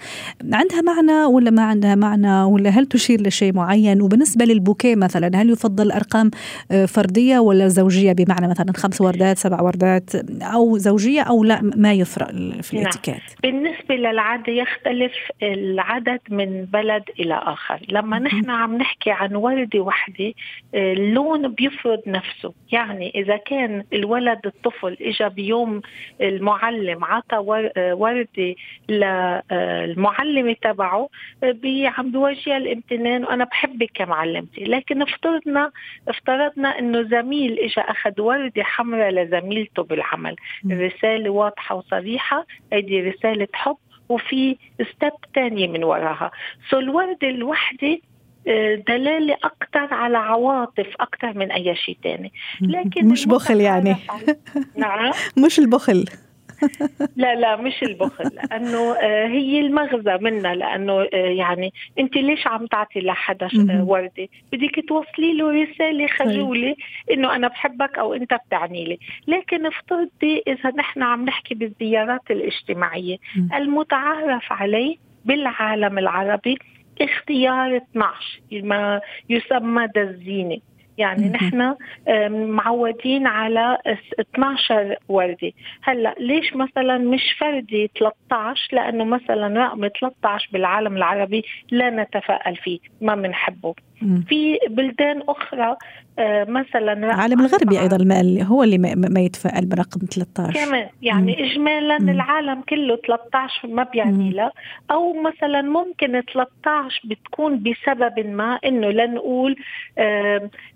عندها 0.52 0.80
معنى 0.80 1.24
ولا 1.24 1.50
ما 1.50 1.62
عندها 1.62 1.94
معنى 1.94 2.42
ولا 2.42 2.70
هل 2.70 2.86
تشير 2.86 3.20
لشيء 3.20 3.52
معين 3.52 4.02
وبالنسبة 4.02 4.44
للبوكيه 4.44 4.96
مثلا 4.96 5.30
هل 5.34 5.50
يفضل 5.50 5.90
أرقام 5.90 6.30
آه، 6.70 6.86
فردية 6.86 7.38
ولا 7.38 7.68
زوجية 7.68 8.12
بمعنى 8.12 8.48
مثلا 8.48 8.72
خمس 8.76 9.00
وردات 9.00 9.38
سبع 9.38 9.60
وردات 9.62 10.10
أو 10.42 10.78
زوجية 10.78 11.22
أو 11.22 11.44
لا 11.44 11.60
ما 11.62 11.92
يفرق 11.92 12.30
في 12.62 12.76
نعم. 12.76 12.82
الاتيكيت؟ 12.82 13.14
نعم. 13.14 13.22
بالنسبة 13.42 13.94
للعادة 13.94 14.52
يختلف 14.52 15.12
العدد 15.42 16.20
من 16.30 16.64
بلد 16.64 16.87
بلد 16.88 17.10
إلى 17.20 17.34
آخر. 17.34 17.80
لما 17.88 18.18
نحن 18.18 18.50
عم 18.50 18.78
نحكي 18.78 19.10
عن 19.10 19.34
ورده 19.34 19.80
وحدة 19.80 20.32
آه، 20.74 20.92
اللون 20.92 21.48
بيفرض 21.54 22.02
نفسه. 22.06 22.54
يعني 22.72 23.12
إذا 23.14 23.36
كان 23.36 23.84
الولد 23.92 24.40
الطفل 24.46 24.96
اجى 25.00 25.28
بيوم 25.28 25.82
المعلم 26.20 27.04
عطى 27.04 27.70
آه، 27.76 27.94
وردة 27.94 28.54
للمعلمه 28.88 30.56
تبعه 30.62 31.08
آه، 31.44 31.54
عم 31.98 32.10
بيوجه 32.12 32.56
الامتنان 32.56 33.24
وأنا 33.24 33.44
بحبك 33.44 33.90
كمعلمتي 33.94 34.64
لكن 34.64 35.02
افترضنا 35.02 35.70
افترضنا 36.08 36.78
إنه 36.78 37.02
زميل 37.02 37.58
اجى 37.58 37.80
أخذ 37.80 38.20
وردة 38.20 38.62
حمراء 38.64 39.10
لزميلته 39.10 39.82
بالعمل. 39.82 40.36
الرسالة 40.64 41.30
واضحة 41.30 41.74
وصريحة 41.74 42.46
هيدي 42.72 43.00
رسالة 43.00 43.48
حب. 43.52 43.76
وفي 44.08 44.56
step 44.74 45.12
تانية 45.34 45.68
من 45.68 45.84
وراها. 45.84 46.30
so 46.70 46.78
الوردة 46.78 47.28
الوحدة 47.28 47.98
آه، 48.48 48.74
دلالة 48.74 49.34
أكثر 49.44 49.94
على 49.94 50.18
عواطف 50.18 50.86
أكثر 51.00 51.38
من 51.38 51.52
أي 51.52 51.76
شيء 51.76 51.98
تاني. 52.02 52.32
لكن 52.60 53.08
مش 53.08 53.26
بخل 53.26 53.60
يعني. 53.60 53.96
نعم. 54.76 55.12
مش 55.44 55.58
البخل. 55.58 56.04
لا 57.16 57.34
لا 57.34 57.56
مش 57.56 57.82
البخل 57.82 58.30
لأنه 58.34 58.92
آه، 58.96 59.26
هي 59.26 59.60
المغزى 59.60 60.18
منها 60.20 60.54
لأنه 60.54 61.02
آه، 61.02 61.16
يعني 61.16 61.72
أنت 61.98 62.16
ليش 62.16 62.46
عم 62.46 62.66
تعطي 62.66 63.00
لحدا 63.00 63.48
وردة؟ 63.82 64.28
بدك 64.52 64.84
توصلي 64.88 65.32
له 65.34 65.50
رسالة 65.62 66.06
طيب. 66.06 66.28
خجولة 66.28 66.74
إنه 67.10 67.36
أنا 67.36 67.48
بحبك 67.48 67.98
أو 67.98 68.14
أنت 68.14 68.34
بتعني 68.34 68.84
لي. 68.84 68.98
لكن 69.26 69.66
افترضي 69.66 70.42
إذا 70.46 70.70
نحن 70.76 71.02
عم 71.02 71.24
نحكي 71.24 71.54
بالزيارات 71.54 72.30
الاجتماعية 72.30 73.16
المتعارف 73.54 74.52
عليه 74.52 74.96
بالعالم 75.24 75.98
العربي 75.98 76.58
اختيار 77.00 77.76
12 77.76 78.40
ما 78.52 79.00
يسمى 79.28 79.86
دزينة. 79.86 80.58
يعني 80.98 81.28
نحن 81.28 81.74
معودين 82.30 83.26
على 83.26 83.78
12 84.20 84.96
وردة 85.08 85.52
هلأ 85.82 86.14
ليش 86.18 86.56
مثلا 86.56 86.98
مش 86.98 87.36
فردي 87.40 87.90
13 87.98 88.68
لأنه 88.72 89.04
مثلا 89.04 89.64
رقم 89.64 89.88
13 90.00 90.48
بالعالم 90.52 90.96
العربي 90.96 91.44
لا 91.70 91.90
نتفائل 91.90 92.56
فيه 92.56 92.78
ما 93.00 93.14
بنحبه. 93.14 93.74
في 94.28 94.58
بلدان 94.70 95.22
أخرى 95.28 95.76
آه، 96.18 96.44
مثلا 96.44 96.92
العالم 96.92 97.40
الغربي 97.40 97.80
أيضا 97.80 97.96
هو 98.42 98.62
اللي 98.62 98.78
ما 98.96 99.20
يتفائل 99.20 99.66
برقم 99.66 100.00
13 100.00 100.64
كمان 100.64 100.88
يعني 101.02 101.36
مم. 101.38 101.44
اجمالا 101.44 101.98
مم. 101.98 102.08
العالم 102.08 102.60
كله 102.60 102.96
13 102.96 103.68
ما 103.68 103.82
بيعني 103.82 104.30
لا. 104.30 104.52
أو 104.90 105.22
مثلا 105.22 105.62
ممكن 105.62 106.22
13 106.34 107.00
بتكون 107.04 107.62
بسبب 107.62 108.26
ما 108.26 108.58
إنه 108.64 108.90
لنقول 108.90 109.56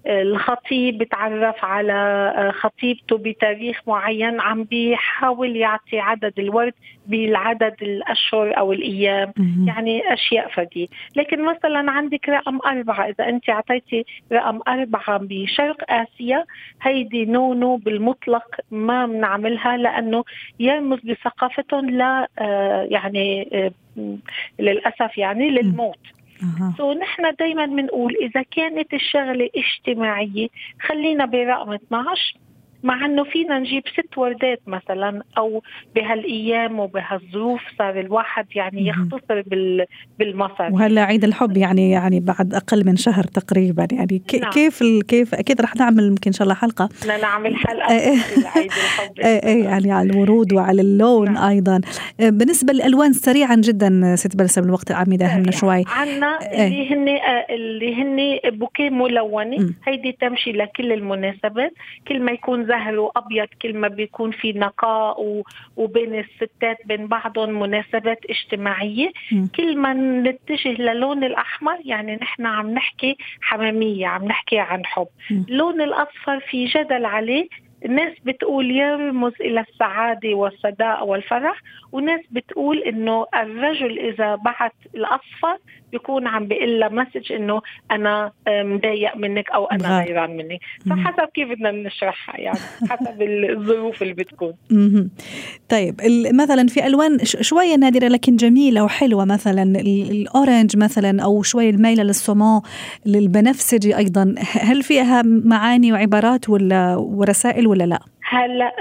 الخطيب 0.06 0.98
بتعرف 0.98 1.64
على 1.64 1.92
آه، 2.37 2.50
خطيبته 2.50 3.18
بتاريخ 3.18 3.80
معين 3.87 4.40
عم 4.40 4.64
بيحاول 4.64 5.56
يعطي 5.56 6.00
عدد 6.00 6.32
الورد 6.38 6.74
بالعدد 7.06 7.74
الأشهر 7.82 8.58
أو 8.58 8.72
الأيام. 8.72 9.32
مم. 9.37 9.68
يعني 9.68 10.12
أشياء 10.12 10.48
فدي 10.48 10.90
لكن 11.16 11.44
مثلا 11.44 11.90
عندك 11.90 12.28
رقم 12.28 12.58
أربعة 12.66 13.12
إذا 13.14 13.29
أنت 13.29 13.51
أعطيتي 13.51 14.05
رقم 14.33 14.61
أربعة 14.68 15.18
بشرق 15.22 15.77
آسيا 15.88 16.44
هيدي 16.83 17.25
no 17.24 17.55
no 17.55 17.76
بالمطلق 17.77 18.61
ما 18.70 19.07
بنعملها 19.07 19.77
لأنه 19.77 20.25
يرمز 20.61 20.98
بثقافتهم 21.05 21.90
لا 21.90 22.29
آه 22.38 22.83
يعني 22.90 23.48
آه 23.53 23.72
للأسف 24.59 25.18
يعني 25.18 25.51
للموت. 25.51 25.98
so 26.76 26.92
نحن 26.92 27.35
دائما 27.38 27.66
بنقول 27.66 28.16
إذا 28.22 28.42
كانت 28.42 28.94
الشغلة 28.94 29.51
اجتماعية 29.57 30.48
خلينا 30.81 31.25
برقم 31.25 31.72
12 31.72 32.35
مع 32.83 33.07
إنه 33.07 33.25
فينا 33.25 33.59
نجيب 33.59 33.83
ست 33.92 34.18
وردات 34.18 34.61
مثلا 34.66 35.23
أو 35.38 35.62
بهالأيام 35.95 36.81
وبهالظروف 36.81 37.61
صار 37.79 38.01
الواحد 38.01 38.47
يعني 38.55 38.87
يختصر 38.87 39.42
بالمصر. 40.18 40.73
وهلا 40.73 41.05
عيد 41.05 41.25
الحب 41.25 41.57
يعني 41.57 41.90
يعني 41.90 42.21
بعد 42.21 42.55
أقل 42.55 42.87
من 42.87 42.97
شهر 42.97 43.25
تقريبا. 43.25 43.88
يعني 43.92 44.23
كي 44.29 44.38
نعم. 44.38 44.51
كيف 44.51 44.83
كيف 45.09 45.35
أكيد 45.35 45.61
رح 45.61 45.77
نعمل 45.77 46.05
يمكن 46.05 46.23
إن 46.27 46.33
شاء 46.33 46.42
الله 46.42 46.55
حلقة. 46.55 46.88
لا 47.07 47.16
نعمل 47.21 47.57
حلقة 47.57 47.92
عيد 48.57 48.71
الحب. 48.71 49.18
يعني 49.64 49.92
على 49.92 50.11
الورود 50.11 50.53
وعلى 50.53 50.83
اللون 50.83 51.33
نعم. 51.33 51.45
أيضا. 51.51 51.81
بالنسبة 52.18 52.73
للألوان 52.73 53.12
سريعا 53.12 53.55
جدا 53.55 54.16
ست 54.16 54.37
بلسم 54.37 54.62
الوقت 54.62 54.92
عم 54.92 55.12
يداهمنا 55.12 55.51
شوي. 55.51 55.85
عندنا 55.87 56.38
اللي 56.53 56.95
هن 56.95 57.09
اللي 57.51 57.95
هن 57.95 58.38
بوكيه 58.59 58.90
ملونه 58.90 59.75
هيدي 59.85 60.12
تمشي 60.21 60.53
لكل 60.53 60.92
المناسبات. 60.92 61.73
كل 62.09 62.21
ما 62.21 62.33
يكون 62.33 62.71
زهر 62.72 62.98
وأبيض 62.98 63.48
كل 63.62 63.76
ما 63.76 63.88
بيكون 63.88 64.30
في 64.30 64.52
نقاء 64.52 65.42
وبين 65.76 66.14
الستات 66.18 66.78
بين 66.87 67.06
بعضهم 67.06 67.61
مناسبات 67.61 68.20
اجتماعية. 68.30 69.12
م. 69.32 69.46
كل 69.56 69.76
ما 69.76 69.92
نتجه 70.26 70.68
للون 70.68 71.24
الأحمر 71.24 71.78
يعني 71.85 72.16
نحن 72.16 72.46
عم 72.46 72.70
نحكي 72.70 73.16
حمامية 73.40 74.06
عم 74.06 74.24
نحكي 74.24 74.58
عن 74.58 74.87
حب. 74.87 75.06
اللون 75.30 75.80
الأصفر 75.80 76.40
في 76.40 76.64
جدل 76.64 77.04
عليه 77.04 77.48
الناس 77.85 78.12
بتقول 78.25 78.71
يرمز 78.71 79.33
إلى 79.40 79.61
السعادة 79.61 80.35
والصداقه 80.35 81.05
والفرح 81.05 81.62
وناس 81.92 82.21
بتقول 82.31 82.79
إنه 82.79 83.27
الرجل 83.35 83.99
إذا 83.99 84.35
بعت 84.35 84.75
الاصفر 84.95 85.59
بيكون 85.92 86.27
عم 86.27 86.47
بيقول 86.47 86.81
لها 86.81 86.88
مسج 86.88 87.33
إنه 87.33 87.61
أنا 87.90 88.33
مضايق 88.49 89.16
منك 89.16 89.51
أو 89.51 89.66
أنا 89.66 90.03
غيران 90.05 90.37
منك. 90.37 90.61
فحسب 90.90 91.29
كيف 91.35 91.49
بدنا 91.49 91.71
نشرحها 91.71 92.40
يعني 92.40 92.59
حسب 92.88 93.23
الظروف 93.51 94.03
اللي 94.03 94.14
بتكون. 94.14 94.53
طيب 95.68 96.01
مثلا 96.35 96.66
في 96.66 96.87
ألوان 96.87 97.18
شوية 97.25 97.75
نادرة 97.77 98.09
لكن 98.09 98.37
جميلة 98.37 98.85
وحلوة 98.85 99.25
مثلا 99.25 99.62
الاورنج 99.81 100.77
مثلا 100.77 101.23
أو 101.23 101.42
شوية 101.42 101.71
الميله 101.71 102.03
للصماء 102.03 102.62
للبنفسجي 103.07 103.97
أيضا. 103.97 104.35
هل 104.38 104.83
فيها 104.83 105.23
معاني 105.25 105.92
وعبارات 105.92 106.49
ولا 106.49 106.97
ورسائل 106.97 107.66
ولا 107.72 107.85
لا؟ 107.85 108.12
هلا 108.33 108.73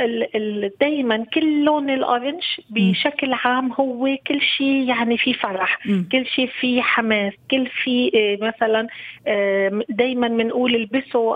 دائما 0.82 1.26
كل 1.34 1.64
لون 1.64 1.90
الأورنج 1.90 2.44
بشكل 2.70 3.34
عام 3.34 3.72
هو 3.72 4.18
كل 4.28 4.42
شيء 4.42 4.88
يعني 4.90 5.18
في 5.18 5.34
فرح 5.34 5.86
م. 5.86 6.04
كل 6.12 6.26
شيء 6.26 6.48
في 6.60 6.82
حماس 6.82 7.34
كل 7.52 7.68
في 7.68 8.12
آه، 8.16 8.46
مثلا 8.46 8.88
آه، 9.28 9.82
دائما 9.90 10.28
بنقول 10.28 10.76
البسوا 10.76 11.36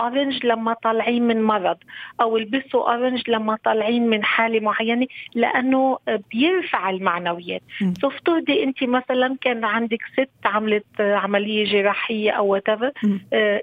orange 0.00 0.46
لما 0.46 0.74
طالعين 0.74 1.22
من 1.22 1.42
مرض 1.42 1.76
أو 2.20 2.36
البسوا 2.36 2.92
orange 2.94 3.30
لما 3.30 3.58
طالعين 3.64 4.06
من 4.06 4.24
حالة 4.24 4.60
معينة 4.60 5.06
لأنه 5.34 5.98
بيرفع 6.32 6.90
المعنويات. 6.90 7.62
so 8.00 8.08
افترضي 8.08 8.62
أنت 8.62 8.84
مثلا 8.84 9.36
كان 9.40 9.64
عندك 9.64 10.02
ست 10.12 10.46
عملت 10.46 11.00
عملية 11.00 11.64
جراحية 11.64 12.30
أو 12.30 12.46
what 12.46 12.68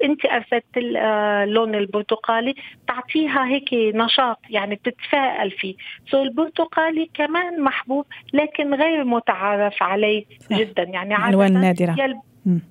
أنت 0.04 0.26
أرسلت 0.26 0.78
اللون 0.78 1.76
البرتقالي 1.76 2.56
تعطيها 2.88 3.48
هيك 3.48 3.74
نشاط 3.96 4.40
يعني 4.50 4.76
بتتفائل 4.76 5.52
فيه. 5.52 5.76
so 6.12 6.24
البرتقالي 6.24 7.10
كمان 7.14 7.62
محبوب 7.64 8.06
لكن 8.34 8.74
غير 8.74 9.04
متعارف 9.04 9.84
عليه 9.84 10.26
جدا. 10.52 10.84
يعني 10.84 11.16
الالوان 11.16 11.56
النادره 11.56 12.22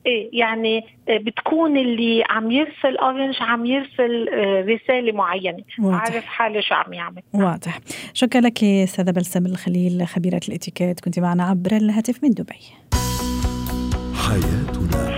إيه 0.07 0.31
يعني 0.33 0.85
بتكون 1.09 1.77
اللي 1.77 2.25
عم 2.31 2.51
يرسل 2.51 2.97
اورنج 2.97 3.37
عم 3.41 3.67
يرسل 3.67 4.29
آه، 4.29 4.61
رسالة 4.61 5.13
معينة. 5.13 5.63
واضح. 5.79 6.01
عارف 6.01 6.25
حاله 6.25 6.61
شو 6.61 6.75
عم 6.75 6.93
يعمل. 6.93 7.23
واضح. 7.35 7.79
شكرا 8.15 8.41
لك 8.41 8.65
أستاذة 8.65 9.11
بلسم 9.11 9.47
الخليل 9.47 10.07
خبيرة 10.07 10.41
الاتيكيت. 10.49 11.01
كنت 11.01 11.19
معنا 11.19 11.45
عبر 11.45 11.77
الهاتف 11.77 12.25
من 12.25 12.31
دبي. 12.31 12.61
حياتنا. 14.15 15.18